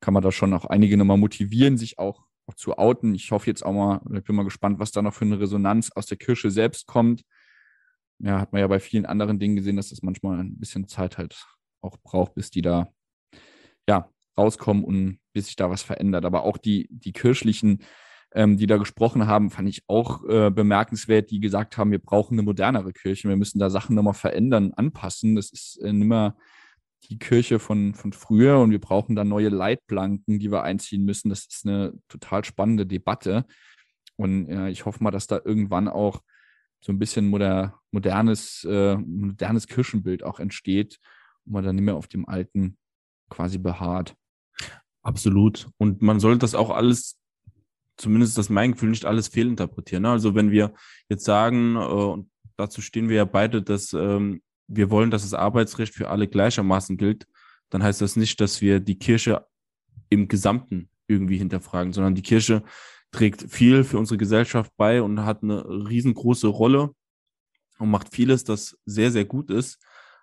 kann 0.00 0.14
man 0.14 0.22
da 0.22 0.32
schon 0.32 0.52
auch 0.52 0.64
einige 0.64 0.96
nochmal 0.96 1.16
motivieren, 1.16 1.78
sich 1.78 1.98
auch, 1.98 2.26
auch 2.46 2.54
zu 2.54 2.76
outen. 2.76 3.14
Ich 3.14 3.30
hoffe 3.30 3.48
jetzt 3.48 3.64
auch 3.64 3.72
mal, 3.72 4.00
ich 4.12 4.24
bin 4.24 4.36
mal 4.36 4.44
gespannt, 4.44 4.78
was 4.78 4.90
da 4.90 5.02
noch 5.02 5.14
für 5.14 5.24
eine 5.24 5.40
Resonanz 5.40 5.90
aus 5.92 6.06
der 6.06 6.18
Kirche 6.18 6.50
selbst 6.50 6.86
kommt. 6.86 7.24
Ja, 8.18 8.40
hat 8.40 8.52
man 8.52 8.60
ja 8.60 8.66
bei 8.66 8.80
vielen 8.80 9.06
anderen 9.06 9.38
Dingen 9.38 9.56
gesehen, 9.56 9.76
dass 9.76 9.90
das 9.90 10.02
manchmal 10.02 10.40
ein 10.40 10.58
bisschen 10.58 10.88
Zeit 10.88 11.18
halt 11.18 11.46
auch 11.80 11.96
braucht, 12.02 12.34
bis 12.34 12.50
die 12.50 12.62
da 12.62 12.92
ja 13.88 14.08
rauskommen 14.36 14.84
und 14.84 15.20
bis 15.32 15.46
sich 15.46 15.56
da 15.56 15.70
was 15.70 15.82
verändert. 15.82 16.24
Aber 16.24 16.44
auch 16.44 16.58
die, 16.58 16.88
die 16.90 17.12
kirchlichen 17.12 17.82
ähm, 18.34 18.56
die 18.56 18.66
da 18.66 18.76
gesprochen 18.76 19.26
haben, 19.26 19.50
fand 19.50 19.68
ich 19.68 19.84
auch 19.86 20.24
äh, 20.28 20.50
bemerkenswert, 20.50 21.30
die 21.30 21.40
gesagt 21.40 21.78
haben, 21.78 21.92
wir 21.92 22.00
brauchen 22.00 22.34
eine 22.34 22.42
modernere 22.42 22.92
Kirche, 22.92 23.28
wir 23.28 23.36
müssen 23.36 23.60
da 23.60 23.70
Sachen 23.70 23.94
nochmal 23.94 24.14
verändern, 24.14 24.72
anpassen. 24.74 25.36
Das 25.36 25.50
ist 25.50 25.80
äh, 25.82 25.92
nimmer 25.92 26.36
die 27.08 27.18
Kirche 27.18 27.58
von, 27.58 27.94
von 27.94 28.12
früher 28.12 28.58
und 28.58 28.70
wir 28.70 28.80
brauchen 28.80 29.14
da 29.14 29.24
neue 29.24 29.50
Leitplanken, 29.50 30.38
die 30.38 30.50
wir 30.50 30.64
einziehen 30.64 31.04
müssen. 31.04 31.28
Das 31.28 31.46
ist 31.46 31.66
eine 31.66 31.92
total 32.08 32.44
spannende 32.44 32.86
Debatte. 32.86 33.44
Und 34.16 34.48
äh, 34.48 34.68
ich 34.70 34.84
hoffe 34.84 35.02
mal, 35.02 35.10
dass 35.10 35.26
da 35.26 35.40
irgendwann 35.44 35.88
auch 35.88 36.20
so 36.80 36.92
ein 36.92 36.98
bisschen 36.98 37.28
moder, 37.28 37.78
modernes, 37.92 38.66
äh, 38.68 38.96
modernes 38.96 39.68
Kirchenbild 39.68 40.22
auch 40.22 40.40
entsteht 40.40 40.98
und 41.44 41.52
man 41.52 41.64
dann 41.64 41.76
nicht 41.76 41.84
mehr 41.84 41.96
auf 41.96 42.08
dem 42.08 42.28
alten 42.28 42.76
quasi 43.30 43.58
beharrt. 43.58 44.16
Absolut. 45.02 45.68
Und 45.78 46.02
man 46.02 46.20
sollte 46.20 46.40
das 46.40 46.54
auch 46.54 46.70
alles 46.70 47.18
zumindest 47.96 48.38
das 48.38 48.48
mein 48.48 48.72
Gefühl, 48.72 48.90
nicht 48.90 49.04
alles 49.04 49.28
fehlinterpretieren. 49.28 50.02
Ne? 50.02 50.10
Also 50.10 50.34
wenn 50.34 50.50
wir 50.50 50.74
jetzt 51.08 51.24
sagen, 51.24 51.76
äh, 51.76 51.78
und 51.78 52.30
dazu 52.56 52.80
stehen 52.80 53.08
wir 53.08 53.16
ja 53.16 53.24
beide, 53.24 53.62
dass 53.62 53.92
ähm, 53.92 54.42
wir 54.66 54.90
wollen, 54.90 55.10
dass 55.10 55.22
das 55.22 55.34
Arbeitsrecht 55.34 55.94
für 55.94 56.10
alle 56.10 56.28
gleichermaßen 56.28 56.96
gilt, 56.96 57.26
dann 57.70 57.82
heißt 57.82 58.00
das 58.00 58.16
nicht, 58.16 58.40
dass 58.40 58.60
wir 58.60 58.80
die 58.80 58.98
Kirche 58.98 59.46
im 60.08 60.28
Gesamten 60.28 60.88
irgendwie 61.06 61.38
hinterfragen, 61.38 61.92
sondern 61.92 62.14
die 62.14 62.22
Kirche 62.22 62.62
trägt 63.10 63.50
viel 63.50 63.84
für 63.84 63.98
unsere 63.98 64.18
Gesellschaft 64.18 64.72
bei 64.76 65.02
und 65.02 65.24
hat 65.24 65.42
eine 65.42 65.64
riesengroße 65.64 66.48
Rolle 66.48 66.94
und 67.78 67.90
macht 67.90 68.14
vieles, 68.14 68.44
das 68.44 68.78
sehr, 68.86 69.10
sehr 69.10 69.24
gut 69.24 69.50
ist. 69.50 69.78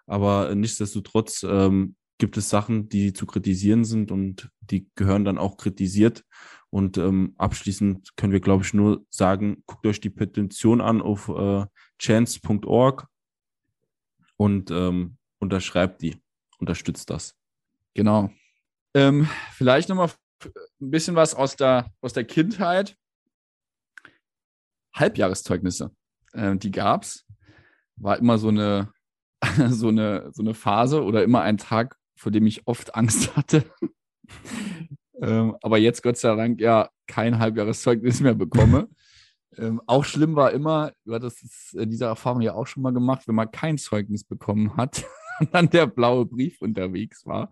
Aber 0.07 0.53
nichtsdestotrotz 0.55 1.43
ähm, 1.43 1.95
gibt 2.17 2.38
es 2.38 2.49
Sachen, 2.49 2.89
die 2.89 3.13
zu 3.13 3.25
kritisieren 3.25 3.86
sind 3.86 4.12
und 4.12 4.49
die 4.60 4.89
gehören 4.95 5.25
dann 5.25 5.38
auch 5.38 5.57
kritisiert. 5.57 6.23
Und 6.71 6.97
ähm, 6.97 7.36
abschließend 7.38 8.15
können 8.15 8.31
wir, 8.31 8.39
glaube 8.39 8.63
ich, 8.63 8.73
nur 8.73 9.05
sagen, 9.10 9.62
guckt 9.65 9.86
euch 9.86 9.99
die 9.99 10.10
Petition 10.10 10.79
an 10.79 11.01
auf 11.01 11.27
äh, 11.27 11.65
chance.org 11.99 13.07
und 14.38 14.71
ähm, 14.71 15.17
unterschreibt 15.39 16.01
die, 16.01 16.17
unterstützt 16.60 17.10
das. 17.10 17.36
Genau. 17.93 18.31
Ähm, 18.93 19.27
vielleicht 19.51 19.89
nochmal 19.89 20.12
ein 20.45 20.91
bisschen 20.91 21.15
was 21.15 21.36
aus 21.36 21.57
der, 21.57 21.91
aus 22.01 22.13
der 22.13 22.23
Kindheit. 22.23 22.95
Halbjahreszeugnisse, 24.95 25.93
äh, 26.34 26.55
die 26.55 26.71
gab 26.71 27.03
es. 27.03 27.25
War 27.97 28.17
immer 28.17 28.38
so 28.38 28.47
eine, 28.47 28.93
so, 29.69 29.89
eine, 29.89 30.31
so 30.34 30.41
eine 30.41 30.53
Phase 30.53 31.03
oder 31.03 31.23
immer 31.23 31.41
ein 31.41 31.57
Tag, 31.57 31.97
vor 32.17 32.31
dem 32.31 32.47
ich 32.47 32.65
oft 32.65 32.95
Angst 32.95 33.36
hatte. 33.36 33.69
Ähm, 35.21 35.55
aber 35.62 35.77
jetzt 35.77 36.01
Gott 36.01 36.17
sei 36.17 36.36
Dank 36.36 36.60
ja 36.60 36.89
kein 37.07 37.38
Halbjahreszeugnis 37.38 38.21
mehr 38.21 38.34
bekomme. 38.34 38.89
ähm, 39.57 39.81
auch 39.86 40.03
schlimm 40.03 40.36
war 40.36 40.51
immer, 40.51 40.91
du 41.05 41.13
hattest 41.13 41.75
äh, 41.75 41.86
diese 41.86 42.05
Erfahrung 42.05 42.41
ja 42.41 42.53
auch 42.53 42.65
schon 42.65 42.84
mal 42.84 42.91
gemacht, 42.91 43.27
wenn 43.27 43.36
man 43.36 43.51
kein 43.51 43.77
Zeugnis 43.77 44.23
bekommen 44.23 44.75
hat 44.77 45.05
und 45.39 45.53
dann 45.53 45.69
der 45.69 45.86
blaue 45.86 46.25
Brief 46.25 46.62
unterwegs 46.62 47.25
war. 47.25 47.51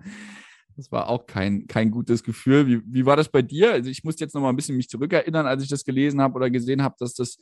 Das 0.75 0.91
war 0.91 1.09
auch 1.09 1.27
kein, 1.27 1.67
kein 1.67 1.91
gutes 1.91 2.23
Gefühl. 2.23 2.65
Wie, 2.65 2.81
wie 2.85 3.05
war 3.05 3.17
das 3.17 3.29
bei 3.29 3.41
dir? 3.41 3.73
Also 3.73 3.89
ich 3.89 4.03
musste 4.03 4.23
jetzt 4.23 4.33
noch 4.33 4.41
mal 4.41 4.49
ein 4.49 4.55
bisschen 4.55 4.77
mich 4.77 4.89
zurückerinnern, 4.89 5.45
als 5.45 5.61
ich 5.61 5.69
das 5.69 5.83
gelesen 5.83 6.21
habe 6.21 6.35
oder 6.35 6.49
gesehen 6.49 6.81
habe, 6.81 6.95
dass 6.99 7.13
das 7.13 7.37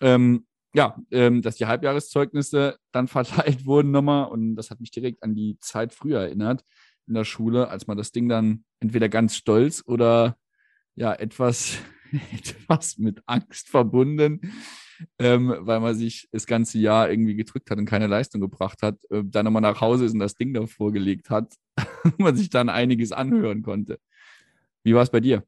ähm, 0.00 0.46
ja, 0.74 0.96
ähm, 1.10 1.42
dass 1.42 1.56
die 1.56 1.66
Halbjahreszeugnisse 1.66 2.78
dann 2.92 3.06
verteilt 3.08 3.66
wurden 3.66 3.90
nochmal 3.92 4.28
und 4.28 4.56
das 4.56 4.70
hat 4.70 4.80
mich 4.80 4.90
direkt 4.90 5.22
an 5.22 5.34
die 5.34 5.58
Zeit 5.60 5.92
früher 5.92 6.20
erinnert 6.20 6.64
in 7.12 7.16
der 7.16 7.24
Schule, 7.24 7.68
als 7.68 7.86
man 7.86 7.98
das 7.98 8.10
Ding 8.10 8.26
dann 8.26 8.64
entweder 8.80 9.10
ganz 9.10 9.36
stolz 9.36 9.82
oder 9.86 10.38
ja 10.94 11.12
etwas, 11.12 11.76
etwas 12.32 12.96
mit 12.96 13.22
Angst 13.26 13.68
verbunden, 13.68 14.40
ähm, 15.18 15.54
weil 15.60 15.80
man 15.80 15.94
sich 15.94 16.26
das 16.32 16.46
ganze 16.46 16.78
Jahr 16.78 17.10
irgendwie 17.10 17.34
gedrückt 17.34 17.70
hat 17.70 17.76
und 17.76 17.84
keine 17.84 18.06
Leistung 18.06 18.40
gebracht 18.40 18.80
hat, 18.80 18.96
äh, 19.10 19.22
dann 19.26 19.44
nochmal 19.44 19.60
nach 19.60 19.82
Hause 19.82 20.06
ist 20.06 20.14
und 20.14 20.20
das 20.20 20.36
Ding 20.36 20.54
da 20.54 20.66
vorgelegt 20.66 21.28
hat, 21.28 21.54
man 22.18 22.34
sich 22.34 22.48
dann 22.48 22.70
einiges 22.70 23.12
anhören 23.12 23.60
konnte. 23.60 23.98
Wie 24.82 24.94
war 24.94 25.02
es 25.02 25.10
bei 25.10 25.20
dir? 25.20 25.44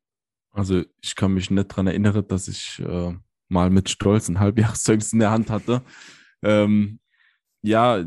Also 0.51 0.85
ich 1.01 1.17
kann 1.17 1.33
mich 1.33 1.51
nicht 1.51 1.71
daran 1.71 1.87
erinnern, 1.87 2.27
dass 2.29 2.47
ich 2.47 2.79
äh, 2.81 3.15
mal 3.49 3.71
mit 3.71 3.89
Stolz 3.89 4.29
ein 4.29 4.39
Halbjahreszeugnis 4.39 5.15
in 5.15 5.19
der 5.21 5.31
Hand 5.31 5.49
hatte. 5.49 5.83
Ähm, 6.43 7.01
ja, 7.65 8.05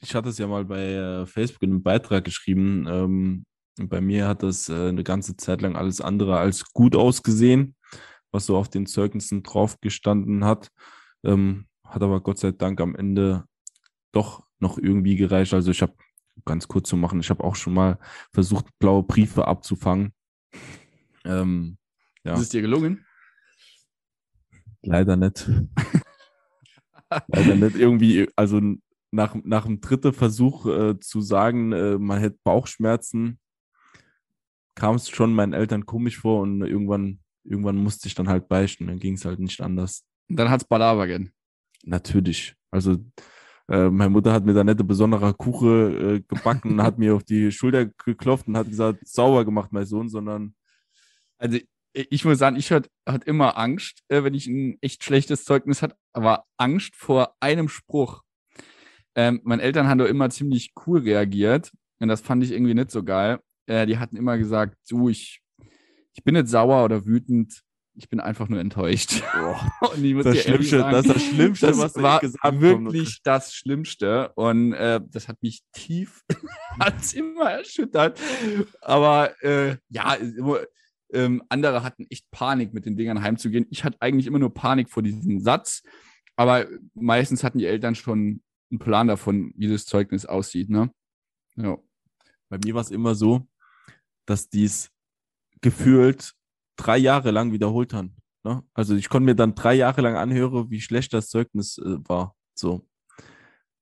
ich 0.00 0.14
hatte 0.14 0.28
es 0.28 0.36
ja 0.36 0.46
mal 0.46 0.66
bei 0.66 0.92
äh, 0.92 1.26
Facebook 1.26 1.62
in 1.62 1.70
einem 1.70 1.82
Beitrag 1.82 2.22
geschrieben. 2.22 2.86
Ähm, 2.86 3.44
bei 3.78 4.02
mir 4.02 4.28
hat 4.28 4.42
das 4.42 4.68
äh, 4.68 4.88
eine 4.88 5.04
ganze 5.04 5.36
Zeit 5.38 5.62
lang 5.62 5.74
alles 5.74 6.02
andere 6.02 6.38
als 6.38 6.70
gut 6.72 6.94
ausgesehen, 6.94 7.74
was 8.30 8.44
so 8.44 8.58
auf 8.58 8.68
den 8.68 8.84
Zeugnissen 8.84 9.42
drauf 9.42 9.80
gestanden 9.80 10.44
hat. 10.44 10.68
Ähm, 11.24 11.66
hat 11.82 12.02
aber 12.02 12.20
Gott 12.20 12.38
sei 12.38 12.52
Dank 12.52 12.78
am 12.80 12.94
Ende 12.94 13.44
doch 14.12 14.46
noch 14.58 14.76
irgendwie 14.76 15.16
gereicht. 15.16 15.54
Also 15.54 15.70
ich 15.70 15.80
habe 15.80 15.94
ganz 16.44 16.68
kurz 16.68 16.90
zu 16.90 16.96
machen, 16.98 17.20
ich 17.20 17.30
habe 17.30 17.42
auch 17.42 17.56
schon 17.56 17.72
mal 17.72 17.98
versucht, 18.34 18.66
blaue 18.78 19.02
Briefe 19.02 19.48
abzufangen. 19.48 20.12
Ähm, 21.24 21.78
ja. 22.22 22.34
Ist 22.34 22.40
es 22.40 22.48
dir 22.50 22.60
gelungen? 22.60 23.06
Leider 24.82 25.16
nicht. 25.16 25.48
Leider 27.28 27.54
nicht 27.56 27.76
irgendwie, 27.76 28.28
also 28.36 28.60
nach, 29.10 29.34
nach 29.44 29.66
dem 29.66 29.80
dritten 29.80 30.12
Versuch 30.12 30.66
äh, 30.66 30.98
zu 31.00 31.20
sagen, 31.20 31.72
äh, 31.72 31.98
man 31.98 32.20
hätte 32.20 32.38
Bauchschmerzen, 32.44 33.38
kam 34.74 34.96
es 34.96 35.08
schon 35.10 35.34
meinen 35.34 35.52
Eltern 35.52 35.86
komisch 35.86 36.18
vor 36.18 36.40
und 36.40 36.62
irgendwann, 36.62 37.20
irgendwann 37.44 37.76
musste 37.76 38.08
ich 38.08 38.14
dann 38.14 38.28
halt 38.28 38.48
beichten. 38.48 38.86
Dann 38.86 38.98
ging 38.98 39.14
es 39.14 39.24
halt 39.24 39.38
nicht 39.40 39.60
anders. 39.60 40.04
dann 40.28 40.50
hat 40.50 40.62
es 40.62 40.68
Balaber 40.68 41.06
gehen. 41.06 41.32
Natürlich. 41.84 42.54
Also 42.70 42.98
äh, 43.68 43.88
meine 43.88 44.10
Mutter 44.10 44.32
hat 44.32 44.44
mir 44.44 44.54
da 44.54 44.64
nette 44.64 44.84
besonderer 44.84 45.32
Kuche 45.32 46.16
äh, 46.16 46.20
gebacken, 46.20 46.82
hat 46.82 46.98
mir 46.98 47.14
auf 47.14 47.24
die 47.24 47.52
Schulter 47.52 47.86
geklopft 47.86 48.48
und 48.48 48.56
hat 48.56 48.68
gesagt, 48.68 49.06
sauber 49.06 49.44
gemacht, 49.44 49.72
mein 49.72 49.86
Sohn, 49.86 50.08
sondern. 50.08 50.54
Also 51.38 51.58
ich 51.92 52.24
muss 52.24 52.38
sagen, 52.38 52.56
ich 52.56 52.70
hatte, 52.70 52.88
hatte 53.06 53.26
immer 53.26 53.56
Angst, 53.58 54.02
äh, 54.08 54.22
wenn 54.22 54.34
ich 54.34 54.46
ein 54.46 54.78
echt 54.80 55.02
schlechtes 55.04 55.44
Zeugnis 55.44 55.82
hatte, 55.82 55.96
aber 56.12 56.44
Angst 56.56 56.94
vor 56.96 57.36
einem 57.40 57.68
Spruch. 57.68 58.22
Ähm, 59.14 59.40
meine 59.44 59.62
Eltern 59.62 59.88
haben 59.88 59.98
doch 59.98 60.06
immer 60.06 60.30
ziemlich 60.30 60.72
cool 60.86 61.00
reagiert 61.00 61.72
und 61.98 62.08
das 62.08 62.20
fand 62.20 62.44
ich 62.44 62.52
irgendwie 62.52 62.74
nicht 62.74 62.90
so 62.90 63.02
geil. 63.02 63.40
Äh, 63.66 63.86
die 63.86 63.98
hatten 63.98 64.16
immer 64.16 64.38
gesagt, 64.38 64.76
du, 64.88 65.08
ich, 65.08 65.40
ich 66.14 66.24
bin 66.24 66.34
nicht 66.34 66.48
sauer 66.48 66.84
oder 66.84 67.06
wütend, 67.06 67.62
ich 67.94 68.08
bin 68.08 68.20
einfach 68.20 68.48
nur 68.48 68.60
enttäuscht. 68.60 69.22
das, 69.82 70.42
Schlimmste, 70.42 70.78
sagen, 70.78 70.92
das 70.92 71.06
ist 71.06 71.14
das 71.14 71.22
Schlimmste, 71.22 71.66
das 71.66 71.78
was 71.78 71.96
war 71.96 72.20
gesagt 72.20 72.60
wirklich 72.60 73.20
das 73.22 73.52
Schlimmste. 73.52 74.30
Und 74.34 74.72
äh, 74.72 75.00
das 75.06 75.28
hat 75.28 75.42
mich 75.42 75.62
tief 75.72 76.22
hat's 76.80 77.12
immer 77.12 77.50
erschüttert. 77.50 78.18
Aber 78.80 79.34
äh, 79.42 79.76
ja, 79.88 80.16
ähm, 81.12 81.42
andere 81.48 81.82
hatten 81.82 82.06
echt 82.10 82.30
Panik, 82.30 82.72
mit 82.72 82.86
den 82.86 82.96
Dingern 82.96 83.22
heimzugehen. 83.22 83.66
Ich 83.70 83.84
hatte 83.84 83.98
eigentlich 84.00 84.26
immer 84.26 84.38
nur 84.38 84.54
Panik 84.54 84.88
vor 84.88 85.02
diesem 85.02 85.40
Satz. 85.40 85.82
Aber 86.36 86.66
meistens 86.94 87.44
hatten 87.44 87.58
die 87.58 87.66
Eltern 87.66 87.94
schon 87.94 88.42
einen 88.70 88.78
Plan 88.78 89.08
davon, 89.08 89.52
wie 89.56 89.68
das 89.68 89.86
Zeugnis 89.86 90.26
aussieht. 90.26 90.70
Ne? 90.70 90.92
Ja. 91.56 91.78
Bei 92.48 92.58
mir 92.64 92.74
war 92.74 92.82
es 92.82 92.90
immer 92.90 93.14
so, 93.14 93.46
dass 94.26 94.48
dies 94.48 94.90
gefühlt 95.60 96.34
drei 96.76 96.98
Jahre 96.98 97.30
lang 97.30 97.52
wiederholt 97.52 97.92
haben. 97.92 98.16
Ne? 98.44 98.62
Also 98.74 98.94
ich 98.94 99.08
konnte 99.08 99.26
mir 99.26 99.34
dann 99.34 99.54
drei 99.54 99.74
Jahre 99.74 100.00
lang 100.00 100.16
anhören, 100.16 100.70
wie 100.70 100.80
schlecht 100.80 101.12
das 101.12 101.28
Zeugnis 101.28 101.78
äh, 101.78 101.98
war. 102.08 102.36
So. 102.54 102.86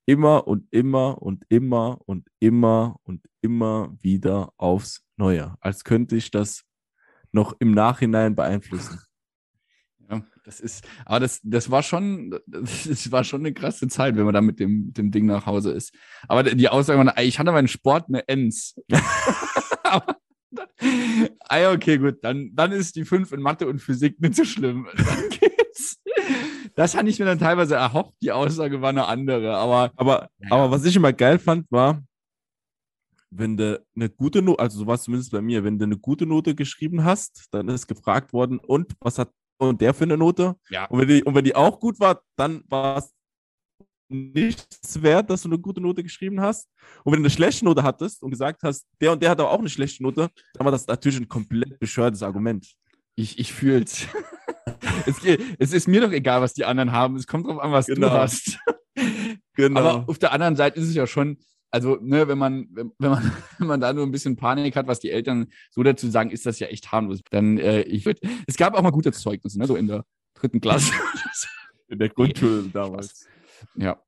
Immer 0.07 0.46
und 0.46 0.66
immer 0.70 1.20
und 1.20 1.44
immer 1.48 2.01
und 2.07 2.29
immer 2.40 2.98
und 3.03 3.27
immer 3.40 3.94
wieder 4.01 4.53
aufs 4.57 5.05
Neue. 5.16 5.55
Als 5.61 5.85
könnte 5.85 6.16
ich 6.16 6.31
das 6.31 6.64
noch 7.33 7.55
im 7.59 7.72
Nachhinein 7.72 8.35
beeinflussen. 8.35 9.01
Ja, 10.11 10.23
das 10.44 10.61
ist, 10.61 10.87
aber 11.05 11.21
das, 11.21 11.40
das 11.42 11.71
war 11.71 11.83
schon, 11.83 12.35
das 12.47 13.12
war 13.12 13.25
schon 13.25 13.40
eine 13.42 13.53
krasse 13.53 13.88
Zeit, 13.88 14.16
wenn 14.16 14.25
man 14.25 14.35
da 14.35 14.40
mit 14.40 14.59
dem, 14.59 14.92
dem 14.92 15.11
Ding 15.11 15.27
nach 15.27 15.47
Hause 15.47 15.73
ist. 15.73 15.94
Aber 16.29 16.42
die 16.42 16.68
Aussage 16.68 16.99
war, 17.05 17.18
ich 17.18 17.38
hatte 17.38 17.53
meinen 17.53 17.68
Sport 17.68 18.07
eine 18.09 18.25
dann, 20.51 20.71
ah, 21.40 21.73
okay, 21.73 21.99
gut, 21.99 22.23
dann, 22.23 22.51
dann 22.55 22.73
ist 22.73 22.97
die 22.97 23.05
5 23.05 23.33
in 23.33 23.42
Mathe 23.42 23.66
und 23.66 23.81
Physik 23.81 24.21
nicht 24.21 24.35
so 24.35 24.44
schlimm. 24.44 24.87
Dann 24.97 25.29
geht's. 25.29 26.01
Das 26.75 26.97
hatte 26.97 27.09
ich 27.09 27.18
mir 27.18 27.25
dann 27.25 27.38
teilweise 27.38 27.75
erhofft, 27.75 28.14
die 28.23 28.31
Aussage 28.31 28.81
war 28.81 28.90
eine 28.90 29.07
andere, 29.07 29.57
aber. 29.57 29.90
Aber, 29.97 30.31
ja. 30.38 30.53
aber 30.53 30.71
was 30.71 30.85
ich 30.85 30.94
immer 30.94 31.12
geil 31.12 31.38
fand, 31.38 31.71
war, 31.71 32.03
wenn 33.31 33.57
du 33.57 33.83
eine 33.97 34.09
gute 34.09 34.42
Note, 34.42 34.61
also 34.61 34.79
so 34.79 34.87
war 34.87 34.94
es 34.94 35.03
zumindest 35.03 35.33
bei 35.33 35.42
mir, 35.42 35.64
wenn 35.64 35.79
du 35.79 35.85
eine 35.85 35.99
gute 35.99 36.25
Note 36.25 36.55
geschrieben 36.55 37.05
hast, 37.05 37.47
dann 37.51 37.68
ist 37.68 37.88
gefragt 37.88 38.33
worden, 38.33 38.59
und 38.59 38.94
was 39.01 39.18
hat 39.18 39.31
und 39.59 39.81
der 39.81 39.94
für 39.94 40.05
eine 40.05 40.16
Note? 40.16 40.57
Ja. 40.71 40.87
Und 40.87 41.01
wenn 41.01 41.09
die, 41.09 41.23
und 41.23 41.35
wenn 41.35 41.44
die 41.44 41.55
auch 41.55 41.79
gut 41.79 42.01
war, 42.01 42.23
dann 42.37 42.64
war 42.68 42.99
es 42.99 43.12
nichts 44.09 45.03
wert, 45.03 45.29
dass 45.29 45.42
du 45.42 45.49
eine 45.49 45.59
gute 45.59 45.81
Note 45.81 46.03
geschrieben 46.03 46.40
hast. 46.40 46.68
Und 47.05 47.12
wenn 47.12 47.21
du 47.21 47.27
eine 47.27 47.31
schlechte 47.31 47.64
Note 47.64 47.83
hattest 47.83 48.23
und 48.23 48.31
gesagt 48.31 48.62
hast, 48.62 48.87
der 49.01 49.12
und 49.12 49.23
der 49.23 49.31
hat 49.31 49.40
aber 49.40 49.51
auch 49.51 49.59
eine 49.59 49.68
schlechte 49.68 50.03
Note, 50.03 50.31
dann 50.55 50.64
war 50.64 50.73
das 50.73 50.87
natürlich 50.87 51.21
ein 51.21 51.29
komplett 51.29 51.79
bescheuertes 51.79 52.23
Argument. 52.23 52.66
Ich, 53.16 53.38
ich 53.38 53.53
fühle 53.53 53.85
es. 53.85 54.07
es 55.59 55.73
ist 55.73 55.88
mir 55.88 56.01
doch 56.01 56.12
egal, 56.12 56.40
was 56.40 56.55
die 56.55 56.64
anderen 56.64 56.92
haben. 56.92 57.16
Es 57.16 57.27
kommt 57.27 57.47
drauf 57.47 57.59
an, 57.59 57.73
was 57.73 57.87
genau. 57.87 58.09
du 58.09 58.12
hast. 58.14 58.59
genau. 59.55 59.81
Aber 59.81 60.09
auf 60.09 60.18
der 60.18 60.33
anderen 60.33 60.57
Seite 60.57 60.81
ist 60.81 60.88
es 60.88 60.94
ja 60.94 61.07
schon, 61.07 61.38
also, 61.70 61.98
ne, 62.00 62.28
wenn 62.28 62.38
man, 62.38 62.68
wenn, 62.70 62.92
man, 62.98 63.33
wenn 63.59 63.66
man 63.66 63.81
da 63.81 63.92
nur 63.92 64.07
ein 64.07 64.12
bisschen 64.12 64.37
Panik 64.37 64.76
hat, 64.76 64.87
was 64.87 65.00
die 65.00 65.11
Eltern 65.11 65.48
so 65.70 65.83
dazu 65.83 66.09
sagen, 66.09 66.31
ist 66.31 66.46
das 66.46 66.59
ja 66.59 66.68
echt 66.68 66.92
harmlos. 66.92 67.20
Dann, 67.31 67.59
äh, 67.59 67.83
ich 67.83 68.07
würde, 68.07 68.20
es 68.46 68.57
gab 68.57 68.74
auch 68.74 68.83
mal 68.83 68.90
gute 68.90 69.12
Zeugnisse, 69.12 69.59
ne, 69.59 69.66
so 69.66 69.76
in 69.76 69.87
der 69.87 70.04
dritten 70.35 70.61
Klasse. 70.61 70.92
in 71.88 71.98
der 71.98 72.09
Grundschule 72.09 72.64
damals. 72.72 73.26
Ja, 73.74 74.00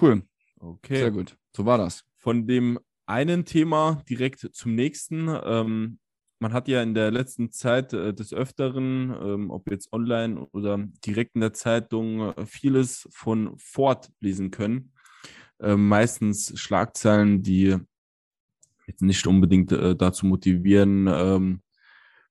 cool. 0.00 0.22
Okay. 0.58 0.98
Sehr 0.98 1.10
gut. 1.10 1.36
So 1.54 1.66
war 1.66 1.78
das. 1.78 2.04
Von 2.16 2.46
dem 2.46 2.78
einen 3.06 3.44
Thema 3.44 4.02
direkt 4.08 4.40
zum 4.52 4.74
nächsten. 4.74 5.28
Ähm, 5.44 5.98
man 6.40 6.52
hat 6.52 6.68
ja 6.68 6.82
in 6.82 6.94
der 6.94 7.10
letzten 7.10 7.50
Zeit 7.50 7.92
äh, 7.92 8.14
des 8.14 8.32
Öfteren, 8.32 9.14
ähm, 9.20 9.50
ob 9.50 9.70
jetzt 9.70 9.92
online 9.92 10.46
oder 10.52 10.78
direkt 11.04 11.34
in 11.34 11.40
der 11.40 11.52
Zeitung, 11.52 12.32
äh, 12.32 12.46
vieles 12.46 13.08
von 13.10 13.56
Ford 13.58 14.10
lesen 14.20 14.50
können. 14.50 14.92
Äh, 15.60 15.76
meistens 15.76 16.58
Schlagzeilen, 16.58 17.42
die 17.42 17.76
jetzt 18.86 19.02
nicht 19.02 19.26
unbedingt 19.26 19.72
äh, 19.72 19.96
dazu 19.96 20.26
motivieren, 20.26 21.06
ähm, 21.08 21.62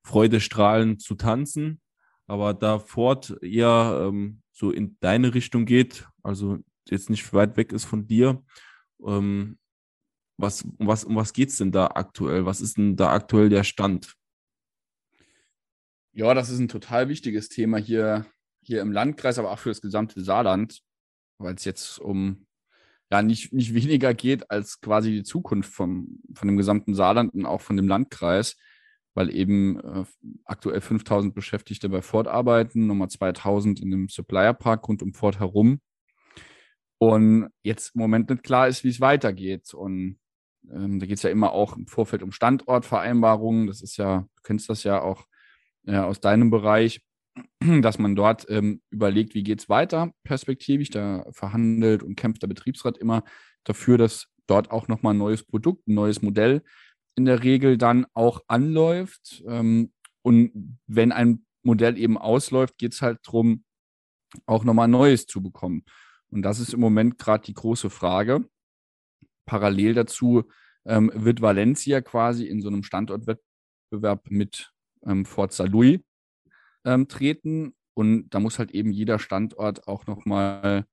Freudestrahlen 0.03 0.99
zu 0.99 1.15
tanzen, 1.15 1.81
aber 2.25 2.53
da 2.53 2.79
Ford 2.79 3.37
eher 3.41 4.07
ähm, 4.07 4.41
so 4.51 4.71
in 4.71 4.97
deine 5.01 5.33
Richtung 5.33 5.65
geht, 5.65 6.07
also 6.23 6.59
jetzt 6.89 7.09
nicht 7.09 7.33
weit 7.33 7.57
weg 7.57 7.73
ist 7.73 7.85
von 7.85 8.07
dir, 8.07 8.43
ähm, 9.05 9.59
was, 10.37 10.61
um 10.61 10.87
was, 10.87 11.03
um 11.03 11.15
was 11.15 11.33
geht 11.33 11.49
es 11.49 11.57
denn 11.57 11.71
da 11.71 11.87
aktuell? 11.87 12.45
Was 12.45 12.61
ist 12.61 12.77
denn 12.77 12.95
da 12.95 13.11
aktuell 13.11 13.49
der 13.49 13.63
Stand? 13.63 14.15
Ja, 16.13 16.33
das 16.33 16.49
ist 16.49 16.59
ein 16.59 16.67
total 16.67 17.09
wichtiges 17.09 17.49
Thema 17.49 17.77
hier, 17.77 18.25
hier 18.61 18.81
im 18.81 18.91
Landkreis, 18.91 19.39
aber 19.39 19.51
auch 19.51 19.59
für 19.59 19.69
das 19.69 19.81
gesamte 19.81 20.23
Saarland, 20.23 20.81
weil 21.39 21.55
es 21.55 21.65
jetzt 21.65 21.99
um 21.99 22.47
ja 23.11 23.21
nicht, 23.21 23.53
nicht 23.53 23.73
weniger 23.73 24.13
geht 24.13 24.49
als 24.51 24.81
quasi 24.81 25.11
die 25.11 25.23
Zukunft 25.23 25.73
vom, 25.73 26.19
von 26.33 26.47
dem 26.47 26.57
gesamten 26.57 26.93
Saarland 26.93 27.33
und 27.33 27.45
auch 27.45 27.61
von 27.61 27.77
dem 27.77 27.87
Landkreis, 27.87 28.57
weil 29.13 29.33
eben 29.33 29.79
äh, 29.79 30.05
aktuell 30.45 30.81
5000 30.81 31.33
Beschäftigte 31.33 31.89
bei 31.89 32.01
Ford 32.01 32.27
arbeiten, 32.27 32.87
nochmal 32.87 33.09
2000 33.09 33.79
in 33.79 33.91
dem 33.91 34.09
Supplier 34.09 34.53
Park 34.53 34.87
rund 34.87 35.01
um 35.01 35.13
Ford 35.13 35.39
herum. 35.39 35.79
Und 36.99 37.49
jetzt 37.63 37.95
im 37.95 38.01
Moment 38.01 38.29
nicht 38.29 38.43
klar 38.43 38.67
ist, 38.67 38.83
wie 38.83 38.89
es 38.89 38.99
weitergeht. 38.99 39.73
Und 39.73 40.19
ähm, 40.71 40.99
da 40.99 41.05
geht 41.05 41.17
es 41.17 41.23
ja 41.23 41.29
immer 41.29 41.51
auch 41.51 41.77
im 41.77 41.87
Vorfeld 41.87 42.23
um 42.23 42.31
Standortvereinbarungen. 42.31 43.67
Das 43.67 43.81
ist 43.81 43.97
ja, 43.97 44.27
du 44.35 44.41
kennst 44.43 44.69
das 44.69 44.83
ja 44.83 45.01
auch 45.01 45.25
äh, 45.85 45.97
aus 45.97 46.19
deinem 46.19 46.49
Bereich. 46.49 47.01
dass 47.81 47.99
man 47.99 48.15
dort 48.15 48.45
ähm, 48.49 48.81
überlegt, 48.89 49.33
wie 49.33 49.43
geht 49.43 49.59
es 49.59 49.69
weiter 49.69 50.11
perspektivisch. 50.23 50.89
Da 50.89 51.25
verhandelt 51.31 52.03
und 52.03 52.15
kämpft 52.15 52.41
der 52.43 52.47
Betriebsrat 52.47 52.97
immer 52.97 53.23
dafür, 53.63 53.97
dass 53.97 54.27
dort 54.47 54.71
auch 54.71 54.87
nochmal 54.87 55.13
ein 55.13 55.17
neues 55.19 55.43
Produkt, 55.43 55.87
ein 55.87 55.93
neues 55.93 56.21
Modell 56.21 56.63
in 57.15 57.25
der 57.25 57.43
Regel 57.43 57.77
dann 57.77 58.05
auch 58.13 58.41
anläuft. 58.47 59.43
Ähm, 59.47 59.91
und 60.21 60.77
wenn 60.87 61.11
ein 61.11 61.45
Modell 61.63 61.97
eben 61.97 62.17
ausläuft, 62.17 62.77
geht 62.77 62.93
es 62.93 63.01
halt 63.01 63.19
darum, 63.23 63.63
auch 64.45 64.63
nochmal 64.63 64.87
Neues 64.87 65.25
zu 65.25 65.41
bekommen. 65.41 65.83
Und 66.29 66.41
das 66.41 66.59
ist 66.59 66.73
im 66.73 66.79
Moment 66.79 67.17
gerade 67.17 67.45
die 67.45 67.53
große 67.53 67.89
Frage. 67.89 68.47
Parallel 69.45 69.93
dazu 69.93 70.43
ähm, 70.85 71.11
wird 71.13 71.41
Valencia 71.41 72.01
quasi 72.01 72.45
in 72.45 72.61
so 72.61 72.67
einem 72.67 72.83
Standortwettbewerb 72.83 74.29
mit 74.29 74.73
ähm, 75.05 75.25
Forza 75.25 75.63
Lui 75.63 76.03
ähm, 76.87 77.07
treten. 77.07 77.75
Und 77.93 78.29
da 78.29 78.39
muss 78.39 78.59
halt 78.59 78.71
eben 78.71 78.91
jeder 78.91 79.19
Standort 79.19 79.87
auch 79.87 80.07
nochmal 80.07 80.85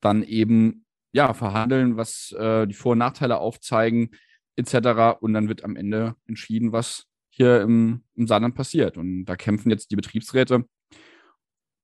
dann 0.00 0.22
eben 0.22 0.84
ja 1.12 1.32
verhandeln, 1.34 1.96
was 1.96 2.32
äh, 2.32 2.66
die 2.66 2.74
Vor- 2.74 2.92
und 2.92 2.98
Nachteile 2.98 3.38
aufzeigen, 3.38 4.10
etc. 4.56 5.20
Und 5.20 5.32
dann 5.34 5.48
wird 5.48 5.64
am 5.64 5.76
Ende 5.76 6.16
entschieden, 6.26 6.72
was 6.72 7.06
hier 7.30 7.60
im, 7.60 8.04
im 8.16 8.26
Saarland 8.26 8.54
passiert. 8.54 8.96
Und 8.98 9.24
da 9.24 9.36
kämpfen 9.36 9.70
jetzt 9.70 9.90
die 9.90 9.96
Betriebsräte 9.96 10.64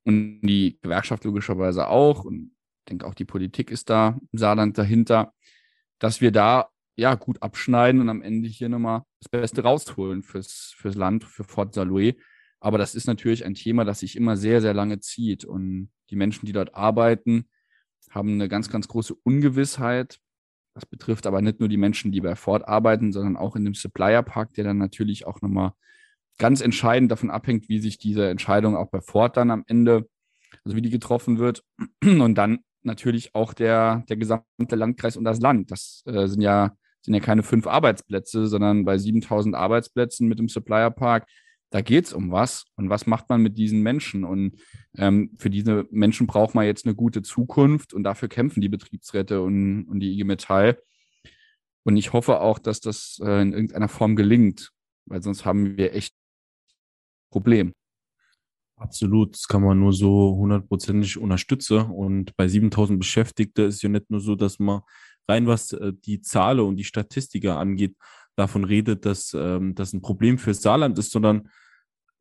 und 0.04 0.40
die 0.42 0.78
Gewerkschaft 0.82 1.24
logischerweise 1.24 1.88
auch. 1.88 2.24
Und 2.24 2.52
ich 2.80 2.84
denke 2.90 3.06
auch 3.06 3.14
die 3.14 3.24
Politik 3.24 3.70
ist 3.70 3.90
da 3.90 4.18
im 4.32 4.38
Saarland 4.38 4.76
dahinter, 4.76 5.32
dass 5.98 6.20
wir 6.20 6.32
da 6.32 6.68
ja 6.96 7.14
gut 7.14 7.42
abschneiden 7.42 8.00
und 8.00 8.08
am 8.08 8.22
Ende 8.22 8.48
hier 8.48 8.68
nochmal 8.68 9.02
das 9.20 9.28
Beste 9.28 9.62
rausholen 9.62 10.22
fürs, 10.22 10.74
fürs 10.76 10.94
Land, 10.94 11.24
für 11.24 11.44
Fort 11.44 11.74
Saloué. 11.74 12.16
Aber 12.60 12.78
das 12.78 12.94
ist 12.94 13.06
natürlich 13.06 13.44
ein 13.44 13.54
Thema, 13.54 13.84
das 13.84 14.00
sich 14.00 14.16
immer 14.16 14.36
sehr, 14.36 14.60
sehr 14.60 14.74
lange 14.74 15.00
zieht. 15.00 15.44
Und 15.44 15.90
die 16.10 16.16
Menschen, 16.16 16.46
die 16.46 16.52
dort 16.52 16.74
arbeiten, 16.74 17.48
haben 18.10 18.32
eine 18.32 18.48
ganz, 18.48 18.70
ganz 18.70 18.88
große 18.88 19.14
Ungewissheit. 19.14 20.18
Das 20.74 20.86
betrifft 20.86 21.26
aber 21.26 21.42
nicht 21.42 21.60
nur 21.60 21.68
die 21.68 21.76
Menschen, 21.76 22.12
die 22.12 22.20
bei 22.20 22.34
Ford 22.36 22.66
arbeiten, 22.66 23.12
sondern 23.12 23.36
auch 23.36 23.56
in 23.56 23.64
dem 23.64 23.74
Supplier 23.74 24.22
Park, 24.22 24.54
der 24.54 24.64
dann 24.64 24.78
natürlich 24.78 25.26
auch 25.26 25.40
nochmal 25.42 25.72
ganz 26.38 26.60
entscheidend 26.60 27.10
davon 27.10 27.30
abhängt, 27.30 27.68
wie 27.68 27.78
sich 27.78 27.98
diese 27.98 28.28
Entscheidung 28.28 28.76
auch 28.76 28.90
bei 28.90 29.00
Ford 29.00 29.36
dann 29.36 29.50
am 29.50 29.64
Ende, 29.66 30.08
also 30.64 30.76
wie 30.76 30.82
die 30.82 30.90
getroffen 30.90 31.38
wird. 31.38 31.62
Und 32.02 32.34
dann 32.34 32.58
natürlich 32.82 33.34
auch 33.34 33.52
der, 33.52 34.04
der 34.08 34.16
gesamte 34.16 34.76
Landkreis 34.76 35.16
und 35.16 35.24
das 35.24 35.40
Land. 35.40 35.72
Das 35.72 36.04
äh, 36.06 36.28
sind 36.28 36.40
ja 36.40 36.76
sind 37.06 37.14
ja 37.14 37.20
keine 37.20 37.44
fünf 37.44 37.66
Arbeitsplätze, 37.66 38.48
sondern 38.48 38.84
bei 38.84 38.98
7000 38.98 39.54
Arbeitsplätzen 39.54 40.28
mit 40.28 40.38
dem 40.38 40.48
Supplier 40.48 40.90
Park 40.90 41.26
da 41.70 41.80
geht 41.80 42.06
es 42.06 42.12
um 42.12 42.30
was 42.30 42.64
und 42.76 42.90
was 42.90 43.06
macht 43.06 43.28
man 43.28 43.42
mit 43.42 43.58
diesen 43.58 43.82
Menschen. 43.82 44.24
Und 44.24 44.56
ähm, 44.96 45.34
für 45.38 45.50
diese 45.50 45.86
Menschen 45.90 46.26
braucht 46.26 46.54
man 46.54 46.64
jetzt 46.64 46.86
eine 46.86 46.94
gute 46.94 47.22
Zukunft 47.22 47.92
und 47.92 48.04
dafür 48.04 48.28
kämpfen 48.28 48.60
die 48.60 48.68
Betriebsräte 48.68 49.42
und, 49.42 49.84
und 49.84 50.00
die 50.00 50.12
IG 50.12 50.24
Metall. 50.24 50.78
Und 51.84 51.96
ich 51.96 52.12
hoffe 52.12 52.40
auch, 52.40 52.58
dass 52.58 52.80
das 52.80 53.18
äh, 53.22 53.42
in 53.42 53.52
irgendeiner 53.52 53.88
Form 53.88 54.16
gelingt, 54.16 54.72
weil 55.06 55.22
sonst 55.22 55.44
haben 55.44 55.76
wir 55.76 55.94
echt 55.94 56.14
Problem. 57.30 57.72
Absolut, 58.78 59.34
das 59.34 59.48
kann 59.48 59.62
man 59.62 59.80
nur 59.80 59.92
so 59.92 60.36
hundertprozentig 60.36 61.16
unterstützen. 61.16 61.90
Und 61.90 62.36
bei 62.36 62.46
7000 62.46 62.98
Beschäftigte 62.98 63.62
ist 63.62 63.82
ja 63.82 63.88
nicht 63.88 64.10
nur 64.10 64.20
so, 64.20 64.36
dass 64.36 64.58
man 64.58 64.82
rein 65.28 65.46
was 65.46 65.72
äh, 65.72 65.92
die 65.94 66.20
Zahlen 66.20 66.60
und 66.60 66.76
die 66.76 66.84
Statistiker 66.84 67.58
angeht, 67.58 67.96
davon 68.36 68.64
redet, 68.64 69.04
dass 69.04 69.34
ähm, 69.34 69.74
das 69.74 69.92
ein 69.92 70.02
Problem 70.02 70.38
für 70.38 70.54
Saarland 70.54 70.98
ist, 70.98 71.10
sondern 71.10 71.48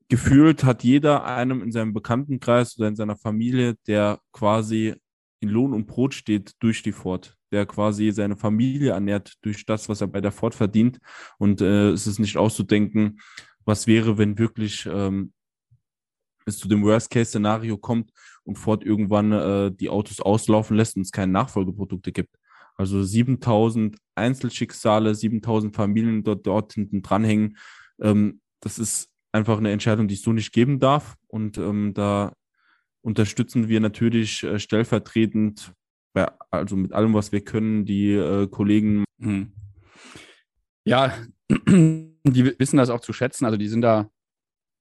gefühlt 0.09 0.63
hat 0.63 0.83
jeder 0.83 1.25
einem 1.25 1.61
in 1.61 1.71
seinem 1.71 1.93
Bekanntenkreis 1.93 2.77
oder 2.77 2.87
in 2.87 2.95
seiner 2.95 3.17
Familie, 3.17 3.75
der 3.87 4.19
quasi 4.31 4.95
in 5.41 5.49
Lohn 5.49 5.73
und 5.73 5.87
Brot 5.87 6.13
steht 6.13 6.53
durch 6.59 6.83
die 6.83 6.91
Ford, 6.91 7.35
der 7.51 7.65
quasi 7.65 8.11
seine 8.11 8.37
Familie 8.37 8.91
ernährt 8.91 9.33
durch 9.41 9.65
das, 9.65 9.89
was 9.89 10.01
er 10.01 10.07
bei 10.07 10.21
der 10.21 10.31
Ford 10.31 10.55
verdient. 10.55 10.99
Und 11.37 11.61
äh, 11.61 11.89
es 11.89 12.07
ist 12.07 12.19
nicht 12.19 12.37
auszudenken, 12.37 13.19
was 13.65 13.87
wäre, 13.87 14.17
wenn 14.17 14.37
wirklich 14.37 14.87
ähm, 14.91 15.33
es 16.45 16.57
zu 16.57 16.67
dem 16.67 16.83
Worst-Case-Szenario 16.83 17.77
kommt 17.77 18.11
und 18.43 18.57
Ford 18.57 18.83
irgendwann 18.83 19.31
äh, 19.31 19.71
die 19.71 19.89
Autos 19.89 20.19
auslaufen 20.21 20.77
lässt 20.77 20.95
und 20.95 21.01
es 21.01 21.11
keine 21.11 21.31
Nachfolgeprodukte 21.31 22.11
gibt. 22.11 22.35
Also 22.75 23.03
7000 23.03 23.97
Einzelschicksale, 24.15 25.15
7000 25.15 25.75
Familien 25.75 26.23
dort, 26.23 26.45
dort 26.45 26.73
hinten 26.73 27.01
dranhängen. 27.01 27.57
Ähm, 28.01 28.41
das 28.59 28.79
ist 28.79 29.09
einfach 29.31 29.57
eine 29.57 29.71
Entscheidung, 29.71 30.07
die 30.07 30.15
es 30.15 30.21
so 30.21 30.33
nicht 30.33 30.51
geben 30.51 30.79
darf. 30.79 31.15
Und 31.27 31.57
ähm, 31.57 31.93
da 31.93 32.33
unterstützen 33.01 33.67
wir 33.67 33.79
natürlich 33.79 34.43
äh, 34.43 34.59
stellvertretend, 34.59 35.73
bei, 36.13 36.27
also 36.49 36.75
mit 36.75 36.93
allem, 36.93 37.13
was 37.13 37.31
wir 37.31 37.41
können, 37.41 37.85
die 37.85 38.13
äh, 38.13 38.47
Kollegen. 38.47 39.03
Mhm. 39.17 39.51
Ja, 40.85 41.13
die 41.49 42.59
wissen 42.59 42.77
das 42.77 42.89
auch 42.89 43.01
zu 43.01 43.13
schätzen. 43.13 43.45
Also 43.45 43.57
die 43.57 43.67
sind 43.67 43.81
da, 43.81 44.09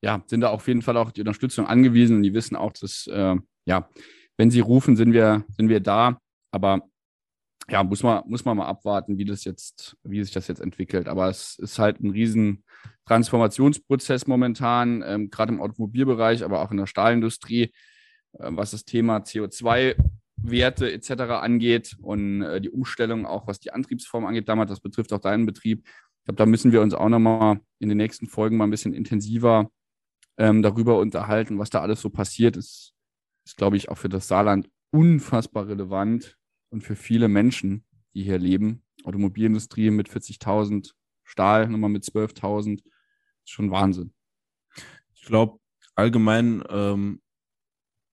ja, 0.02 0.22
sind 0.26 0.40
da 0.40 0.50
auf 0.50 0.66
jeden 0.68 0.82
Fall 0.82 0.96
auch 0.96 1.10
die 1.10 1.20
Unterstützung 1.20 1.66
angewiesen 1.66 2.16
und 2.16 2.22
die 2.22 2.34
wissen 2.34 2.56
auch, 2.56 2.72
dass, 2.72 3.06
äh, 3.08 3.36
ja, 3.66 3.88
wenn 4.36 4.50
sie 4.50 4.60
rufen, 4.60 4.96
sind 4.96 5.12
wir, 5.12 5.44
sind 5.56 5.68
wir 5.68 5.80
da. 5.80 6.18
Aber 6.50 6.88
ja, 7.68 7.82
muss 7.82 8.02
man, 8.02 8.22
muss 8.26 8.44
man 8.44 8.56
mal 8.56 8.66
abwarten, 8.66 9.16
wie 9.18 9.24
das 9.24 9.44
jetzt, 9.44 9.96
wie 10.02 10.22
sich 10.22 10.32
das 10.32 10.48
jetzt 10.48 10.60
entwickelt. 10.60 11.08
Aber 11.08 11.28
es 11.28 11.58
ist 11.58 11.78
halt 11.78 12.00
ein 12.00 12.10
riesen 12.10 12.64
Transformationsprozess 13.06 14.26
momentan, 14.26 15.02
ähm, 15.06 15.30
gerade 15.30 15.52
im 15.52 15.60
Automobilbereich, 15.60 16.44
aber 16.44 16.60
auch 16.60 16.70
in 16.70 16.76
der 16.76 16.86
Stahlindustrie, 16.86 17.72
äh, 18.34 18.50
was 18.50 18.72
das 18.72 18.84
Thema 18.84 19.18
CO2-Werte 19.18 20.92
etc. 20.92 21.10
angeht 21.40 21.96
und 22.02 22.42
äh, 22.42 22.60
die 22.60 22.70
Umstellung 22.70 23.24
auch, 23.24 23.46
was 23.46 23.60
die 23.60 23.72
Antriebsform 23.72 24.26
angeht, 24.26 24.48
damals, 24.48 24.70
das 24.70 24.80
betrifft 24.80 25.12
auch 25.12 25.20
deinen 25.20 25.46
Betrieb. 25.46 25.86
Ich 25.86 26.24
glaube, 26.26 26.36
da 26.36 26.46
müssen 26.46 26.72
wir 26.72 26.82
uns 26.82 26.94
auch 26.94 27.08
nochmal 27.08 27.60
in 27.78 27.88
den 27.88 27.98
nächsten 27.98 28.26
Folgen 28.26 28.56
mal 28.58 28.64
ein 28.64 28.70
bisschen 28.70 28.94
intensiver 28.94 29.70
ähm, 30.36 30.62
darüber 30.62 30.98
unterhalten, 30.98 31.58
was 31.58 31.70
da 31.70 31.80
alles 31.80 32.00
so 32.00 32.10
passiert. 32.10 32.56
Ist, 32.56 32.94
ist, 33.46 33.56
glaube 33.56 33.76
ich, 33.76 33.88
auch 33.88 33.98
für 33.98 34.08
das 34.08 34.28
Saarland 34.28 34.68
unfassbar 34.90 35.66
relevant 35.66 36.36
und 36.74 36.82
für 36.82 36.96
viele 36.96 37.28
Menschen, 37.28 37.84
die 38.14 38.24
hier 38.24 38.38
leben. 38.38 38.82
Automobilindustrie 39.04 39.90
mit 39.90 40.10
40.000, 40.10 40.90
Stahl 41.22 41.68
nochmal 41.68 41.88
mit 41.88 42.02
12.000, 42.02 42.82
ist 42.82 43.50
schon 43.50 43.70
Wahnsinn. 43.70 44.12
Ich 45.14 45.24
glaube, 45.24 45.60
allgemein 45.94 46.64
ähm, 46.68 47.22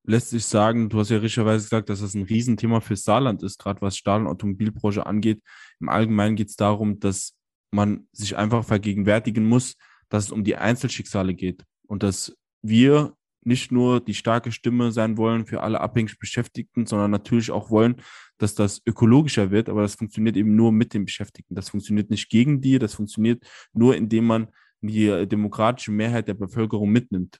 lässt 0.03 0.29
sich 0.29 0.45
sagen, 0.45 0.89
du 0.89 0.99
hast 0.99 1.09
ja 1.09 1.17
richtigerweise 1.17 1.65
gesagt, 1.65 1.89
dass 1.89 2.01
das 2.01 2.13
ein 2.13 2.23
Riesenthema 2.23 2.81
für 2.81 2.95
Saarland 2.95 3.41
ist, 3.41 3.57
gerade 3.57 3.81
was 3.81 3.97
Stahl- 3.97 4.21
und 4.21 4.27
Automobilbranche 4.27 5.07
angeht. 5.07 5.41
Im 5.79 5.89
Allgemeinen 5.89 6.35
geht 6.35 6.49
es 6.49 6.55
darum, 6.55 6.99
dass 6.99 7.35
man 7.71 8.07
sich 8.11 8.37
einfach 8.37 8.63
vergegenwärtigen 8.63 9.45
muss, 9.45 9.75
dass 10.09 10.25
es 10.25 10.31
um 10.31 10.43
die 10.43 10.55
Einzelschicksale 10.55 11.33
geht 11.33 11.65
und 11.87 12.03
dass 12.03 12.37
wir 12.61 13.15
nicht 13.43 13.71
nur 13.71 13.99
die 13.99 14.13
starke 14.13 14.51
Stimme 14.51 14.91
sein 14.91 15.17
wollen 15.17 15.45
für 15.45 15.61
alle 15.61 15.81
abhängig 15.81 16.19
Beschäftigten, 16.19 16.85
sondern 16.85 17.11
natürlich 17.11 17.51
auch 17.51 17.69
wollen, 17.69 17.95
dass 18.37 18.55
das 18.55 18.81
ökologischer 18.85 19.51
wird. 19.51 19.69
Aber 19.69 19.81
das 19.81 19.95
funktioniert 19.95 20.37
eben 20.37 20.55
nur 20.55 20.71
mit 20.71 20.93
den 20.93 21.05
Beschäftigten. 21.05 21.55
Das 21.55 21.69
funktioniert 21.69 22.09
nicht 22.09 22.29
gegen 22.29 22.61
die, 22.61 22.79
das 22.79 22.93
funktioniert 22.93 23.43
nur, 23.73 23.95
indem 23.95 24.25
man 24.25 24.47
die 24.81 25.27
demokratische 25.27 25.91
Mehrheit 25.91 26.27
der 26.27 26.33
Bevölkerung 26.33 26.89
mitnimmt. 26.89 27.39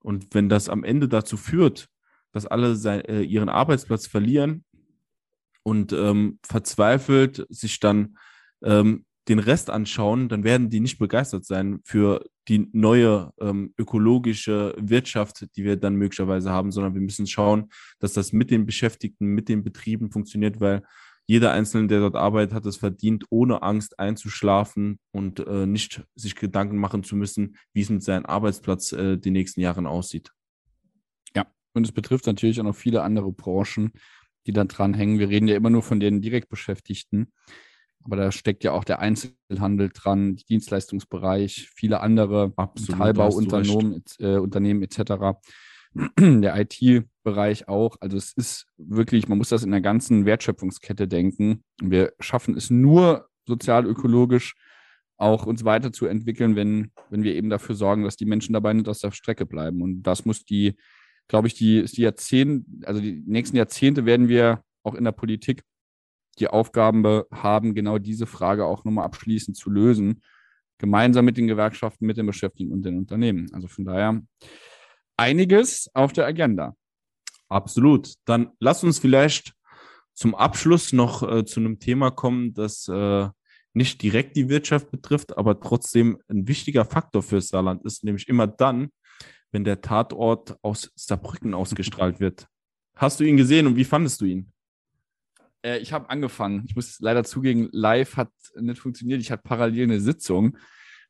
Und 0.00 0.26
wenn 0.32 0.48
das 0.48 0.68
am 0.68 0.84
Ende 0.84 1.08
dazu 1.08 1.36
führt, 1.36 1.88
dass 2.32 2.46
alle 2.46 2.76
sein, 2.76 3.00
äh, 3.02 3.22
ihren 3.22 3.48
Arbeitsplatz 3.48 4.06
verlieren 4.06 4.64
und 5.62 5.92
ähm, 5.92 6.38
verzweifelt 6.42 7.46
sich 7.48 7.80
dann 7.80 8.18
ähm, 8.62 9.04
den 9.28 9.38
Rest 9.38 9.70
anschauen, 9.70 10.28
dann 10.28 10.44
werden 10.44 10.70
die 10.70 10.80
nicht 10.80 10.98
begeistert 10.98 11.44
sein 11.44 11.80
für 11.84 12.24
die 12.48 12.68
neue 12.72 13.32
ähm, 13.40 13.74
ökologische 13.78 14.74
Wirtschaft, 14.78 15.46
die 15.56 15.64
wir 15.64 15.76
dann 15.76 15.96
möglicherweise 15.96 16.50
haben, 16.50 16.70
sondern 16.70 16.94
wir 16.94 17.00
müssen 17.00 17.26
schauen, 17.26 17.70
dass 17.98 18.12
das 18.12 18.32
mit 18.32 18.50
den 18.50 18.66
Beschäftigten, 18.66 19.26
mit 19.26 19.48
den 19.48 19.64
Betrieben 19.64 20.10
funktioniert, 20.10 20.60
weil 20.60 20.82
jeder 21.28 21.50
Einzelne, 21.50 21.88
der 21.88 22.00
dort 22.00 22.14
arbeitet, 22.14 22.54
hat 22.54 22.66
es 22.66 22.76
verdient, 22.76 23.24
ohne 23.30 23.62
Angst 23.62 23.98
einzuschlafen 23.98 25.00
und 25.10 25.40
äh, 25.40 25.66
nicht 25.66 26.04
sich 26.14 26.36
Gedanken 26.36 26.76
machen 26.76 27.02
zu 27.02 27.16
müssen, 27.16 27.56
wie 27.72 27.80
es 27.80 27.90
mit 27.90 28.04
seinem 28.04 28.26
Arbeitsplatz 28.26 28.92
äh, 28.92 29.16
die 29.18 29.32
nächsten 29.32 29.60
Jahre 29.60 29.88
aussieht. 29.88 30.30
Ja, 31.34 31.46
und 31.74 31.84
es 31.84 31.92
betrifft 31.92 32.26
natürlich 32.26 32.60
auch 32.60 32.64
noch 32.64 32.76
viele 32.76 33.02
andere 33.02 33.32
Branchen, 33.32 33.92
die 34.46 34.52
da 34.52 34.64
dran 34.64 34.94
hängen. 34.94 35.18
Wir 35.18 35.28
reden 35.28 35.48
ja 35.48 35.56
immer 35.56 35.70
nur 35.70 35.82
von 35.82 35.98
den 35.98 36.20
Direktbeschäftigten. 36.20 37.32
Aber 38.06 38.14
da 38.14 38.30
steckt 38.30 38.62
ja 38.62 38.70
auch 38.70 38.84
der 38.84 39.00
Einzelhandel 39.00 39.90
dran, 39.92 40.36
Dienstleistungsbereich, 40.48 41.68
viele 41.74 42.00
andere 42.00 42.54
Metallbauunternehmen 42.56 44.04
äh, 44.20 44.36
Unternehmen 44.36 44.82
etc. 44.82 45.36
Der 46.18 46.56
IT-Bereich 46.56 47.66
auch. 47.66 47.96
Also 48.00 48.16
es 48.16 48.32
ist 48.32 48.66
wirklich, 48.76 49.26
man 49.26 49.38
muss 49.38 49.48
das 49.48 49.64
in 49.64 49.72
der 49.72 49.80
ganzen 49.80 50.24
Wertschöpfungskette 50.24 51.08
denken. 51.08 51.64
Wir 51.82 52.12
schaffen 52.20 52.56
es 52.56 52.70
nur 52.70 53.26
sozial-ökologisch 53.44 54.54
auch 55.16 55.46
uns 55.46 55.64
weiterzuentwickeln, 55.64 56.54
wenn, 56.54 56.92
wenn 57.10 57.24
wir 57.24 57.34
eben 57.34 57.50
dafür 57.50 57.74
sorgen, 57.74 58.04
dass 58.04 58.16
die 58.16 58.26
Menschen 58.26 58.52
dabei 58.52 58.72
nicht 58.72 58.88
aus 58.88 59.00
der 59.00 59.10
Strecke 59.10 59.46
bleiben. 59.46 59.82
Und 59.82 60.02
das 60.02 60.26
muss 60.26 60.44
die, 60.44 60.76
glaube 61.26 61.48
ich, 61.48 61.54
die, 61.54 61.82
die 61.84 62.02
Jahrzehnte, 62.02 62.86
also 62.86 63.00
die 63.00 63.24
nächsten 63.26 63.56
Jahrzehnte 63.56 64.04
werden 64.04 64.28
wir 64.28 64.62
auch 64.84 64.94
in 64.94 65.04
der 65.04 65.12
Politik 65.12 65.64
die 66.38 66.48
Aufgabe 66.48 67.26
haben, 67.32 67.74
genau 67.74 67.98
diese 67.98 68.26
Frage 68.26 68.64
auch 68.64 68.84
nochmal 68.84 69.04
abschließend 69.04 69.56
zu 69.56 69.70
lösen, 69.70 70.22
gemeinsam 70.78 71.24
mit 71.24 71.36
den 71.36 71.46
Gewerkschaften, 71.46 72.06
mit 72.06 72.16
den 72.16 72.26
Beschäftigten 72.26 72.72
und 72.72 72.84
den 72.84 72.98
Unternehmen. 72.98 73.48
Also 73.52 73.68
von 73.68 73.84
daher 73.84 74.20
einiges 75.16 75.90
auf 75.94 76.12
der 76.12 76.26
Agenda. 76.26 76.74
Absolut. 77.48 78.14
Dann 78.24 78.50
lass 78.60 78.84
uns 78.84 78.98
vielleicht 78.98 79.54
zum 80.14 80.34
Abschluss 80.34 80.92
noch 80.92 81.22
äh, 81.22 81.44
zu 81.44 81.60
einem 81.60 81.78
Thema 81.78 82.10
kommen, 82.10 82.54
das 82.54 82.88
äh, 82.88 83.28
nicht 83.74 84.02
direkt 84.02 84.36
die 84.36 84.48
Wirtschaft 84.48 84.90
betrifft, 84.90 85.36
aber 85.36 85.60
trotzdem 85.60 86.18
ein 86.28 86.48
wichtiger 86.48 86.86
Faktor 86.86 87.22
für 87.22 87.40
Saarland 87.40 87.84
ist, 87.84 88.04
nämlich 88.04 88.26
immer 88.28 88.46
dann, 88.46 88.88
wenn 89.52 89.64
der 89.64 89.82
Tatort 89.82 90.56
aus 90.62 90.90
Saarbrücken 90.94 91.52
ausgestrahlt 91.54 92.18
wird. 92.18 92.48
Hast 92.96 93.20
du 93.20 93.24
ihn 93.24 93.36
gesehen 93.36 93.66
und 93.66 93.76
wie 93.76 93.84
fandest 93.84 94.22
du 94.22 94.24
ihn? 94.24 94.52
Äh, 95.66 95.78
ich 95.78 95.92
habe 95.92 96.08
angefangen. 96.10 96.62
Ich 96.66 96.76
muss 96.76 97.00
leider 97.00 97.24
zugeben, 97.24 97.68
live 97.72 98.16
hat 98.16 98.30
nicht 98.54 98.80
funktioniert. 98.80 99.20
Ich 99.20 99.30
hatte 99.30 99.42
parallel 99.42 99.84
eine 99.84 100.00
Sitzung 100.00 100.56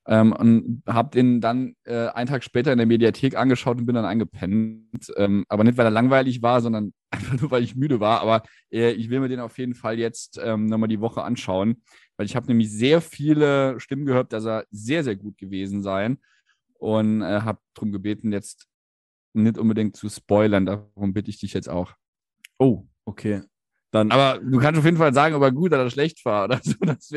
ähm, 0.06 0.32
und 0.32 0.82
habe 0.86 1.10
den 1.10 1.40
dann 1.40 1.76
äh, 1.84 2.08
einen 2.08 2.28
Tag 2.28 2.42
später 2.42 2.72
in 2.72 2.78
der 2.78 2.86
Mediathek 2.86 3.36
angeschaut 3.36 3.78
und 3.78 3.86
bin 3.86 3.94
dann 3.94 4.04
eingepennt. 4.04 5.12
Ähm, 5.16 5.44
aber 5.48 5.64
nicht, 5.64 5.76
weil 5.76 5.86
er 5.86 5.90
langweilig 5.90 6.42
war, 6.42 6.60
sondern 6.60 6.94
einfach 7.10 7.38
nur, 7.40 7.50
weil 7.50 7.62
ich 7.62 7.76
müde 7.76 8.00
war. 8.00 8.20
Aber 8.20 8.42
äh, 8.72 8.92
ich 8.92 9.10
will 9.10 9.20
mir 9.20 9.28
den 9.28 9.40
auf 9.40 9.58
jeden 9.58 9.74
Fall 9.74 9.98
jetzt 9.98 10.40
ähm, 10.42 10.66
nochmal 10.66 10.88
die 10.88 11.00
Woche 11.00 11.22
anschauen, 11.22 11.82
weil 12.16 12.26
ich 12.26 12.34
habe 12.34 12.46
nämlich 12.46 12.72
sehr 12.72 13.00
viele 13.00 13.78
Stimmen 13.78 14.06
gehört, 14.06 14.32
dass 14.32 14.46
er 14.46 14.64
sehr, 14.70 15.04
sehr 15.04 15.16
gut 15.16 15.36
gewesen 15.36 15.82
sei 15.82 16.16
und 16.78 17.22
äh, 17.22 17.40
habe 17.42 17.58
darum 17.74 17.92
gebeten, 17.92 18.32
jetzt 18.32 18.66
nicht 19.34 19.58
unbedingt 19.58 19.96
zu 19.96 20.08
spoilern. 20.08 20.64
Darum 20.64 21.12
bitte 21.12 21.30
ich 21.30 21.38
dich 21.38 21.52
jetzt 21.52 21.68
auch. 21.68 21.92
Oh, 22.58 22.86
okay. 23.04 23.42
Dann, 23.90 24.10
Aber 24.10 24.40
du 24.40 24.58
kannst 24.58 24.78
auf 24.78 24.84
jeden 24.84 24.96
Fall 24.96 25.14
sagen, 25.14 25.34
ob 25.34 25.42
er 25.42 25.52
gut 25.52 25.72
oder 25.72 25.88
schlecht 25.90 26.24
war 26.24 26.44
oder 26.44 26.60
so. 26.62 26.74
Das 26.80 27.10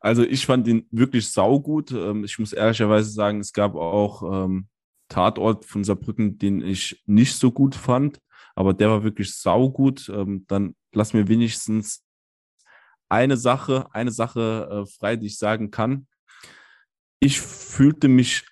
also 0.00 0.24
ich 0.24 0.46
fand 0.46 0.66
ihn 0.66 0.86
wirklich 0.90 1.30
saugut. 1.30 1.92
Ähm, 1.92 2.24
ich 2.24 2.38
muss 2.38 2.52
ehrlicherweise 2.52 3.10
sagen, 3.10 3.40
es 3.40 3.52
gab 3.52 3.74
auch 3.74 4.44
ähm, 4.44 4.66
Tatort 5.08 5.64
von 5.64 5.84
Saarbrücken, 5.84 6.38
den 6.38 6.60
ich 6.60 7.02
nicht 7.06 7.36
so 7.36 7.52
gut 7.52 7.74
fand, 7.74 8.18
aber 8.56 8.74
der 8.74 8.90
war 8.90 9.04
wirklich 9.04 9.34
saugut. 9.34 10.08
Ähm, 10.08 10.44
dann 10.48 10.74
lass 10.92 11.12
mir 11.12 11.28
wenigstens 11.28 12.04
eine 13.08 13.36
Sache, 13.36 13.86
eine 13.92 14.10
Sache 14.10 14.68
äh, 14.70 14.90
frei, 14.90 15.16
die 15.16 15.26
ich 15.26 15.38
sagen 15.38 15.70
kann. 15.70 16.06
Ich 17.20 17.40
fühlte 17.40 18.08
mich 18.08 18.44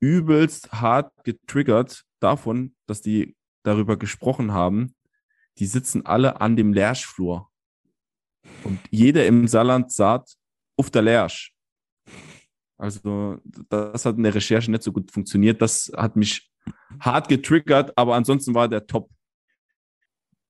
übelst 0.00 0.72
hart 0.72 1.12
getriggert 1.24 2.04
davon, 2.20 2.74
dass 2.86 3.02
die 3.02 3.36
darüber 3.62 3.96
gesprochen 3.96 4.52
haben, 4.52 4.94
die 5.58 5.66
sitzen 5.66 6.04
alle 6.06 6.40
an 6.40 6.56
dem 6.56 6.72
Lärschflur. 6.72 7.50
Und 8.62 8.80
jeder 8.90 9.26
im 9.26 9.46
Saarland 9.48 9.92
sagt, 9.92 10.36
auf 10.76 10.90
der 10.90 11.02
Lärsch. 11.02 11.54
Also, 12.76 13.38
das 13.68 14.04
hat 14.04 14.16
in 14.16 14.24
der 14.24 14.34
Recherche 14.34 14.70
nicht 14.70 14.82
so 14.82 14.92
gut 14.92 15.10
funktioniert. 15.10 15.62
Das 15.62 15.92
hat 15.96 16.16
mich 16.16 16.50
hart 17.00 17.28
getriggert, 17.28 17.96
aber 17.96 18.14
ansonsten 18.14 18.54
war 18.54 18.68
der 18.68 18.86
top. 18.86 19.10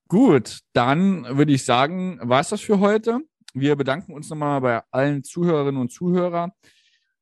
Gut, 0.09 0.61
dann 0.73 1.25
würde 1.37 1.53
ich 1.53 1.65
sagen, 1.65 2.19
war 2.23 2.41
es 2.41 2.51
das 2.51 2.61
für 2.61 2.81
heute. 2.81 3.21
Wir 3.53 3.77
bedanken 3.77 4.13
uns 4.13 4.31
nochmal 4.31 4.61
bei 4.61 4.83
allen 4.91 5.23
Zuhörerinnen 5.23 5.81
und 5.81 5.93
Zuhörern, 5.93 6.53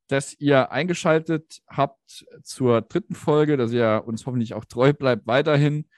dass 0.08 0.34
ihr 0.38 0.72
eingeschaltet 0.72 1.62
habt 1.68 2.24
zur 2.42 2.82
dritten 2.82 3.14
Folge, 3.14 3.56
dass 3.56 3.72
ihr 3.72 4.02
uns 4.06 4.26
hoffentlich 4.26 4.54
auch 4.54 4.64
treu 4.64 4.92
bleibt 4.92 5.26
weiterhin. 5.26 5.88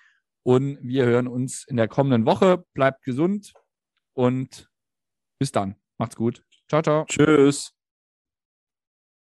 Und 0.44 0.78
wir 0.82 1.06
hören 1.06 1.26
uns 1.26 1.64
in 1.66 1.76
der 1.76 1.88
kommenden 1.88 2.26
Woche. 2.26 2.64
Bleibt 2.74 3.02
gesund 3.02 3.54
und 4.12 4.70
bis 5.38 5.52
dann. 5.52 5.76
Macht's 5.98 6.16
gut. 6.16 6.44
Ciao, 6.68 6.82
ciao. 6.82 7.04
Tschüss. 7.06 7.73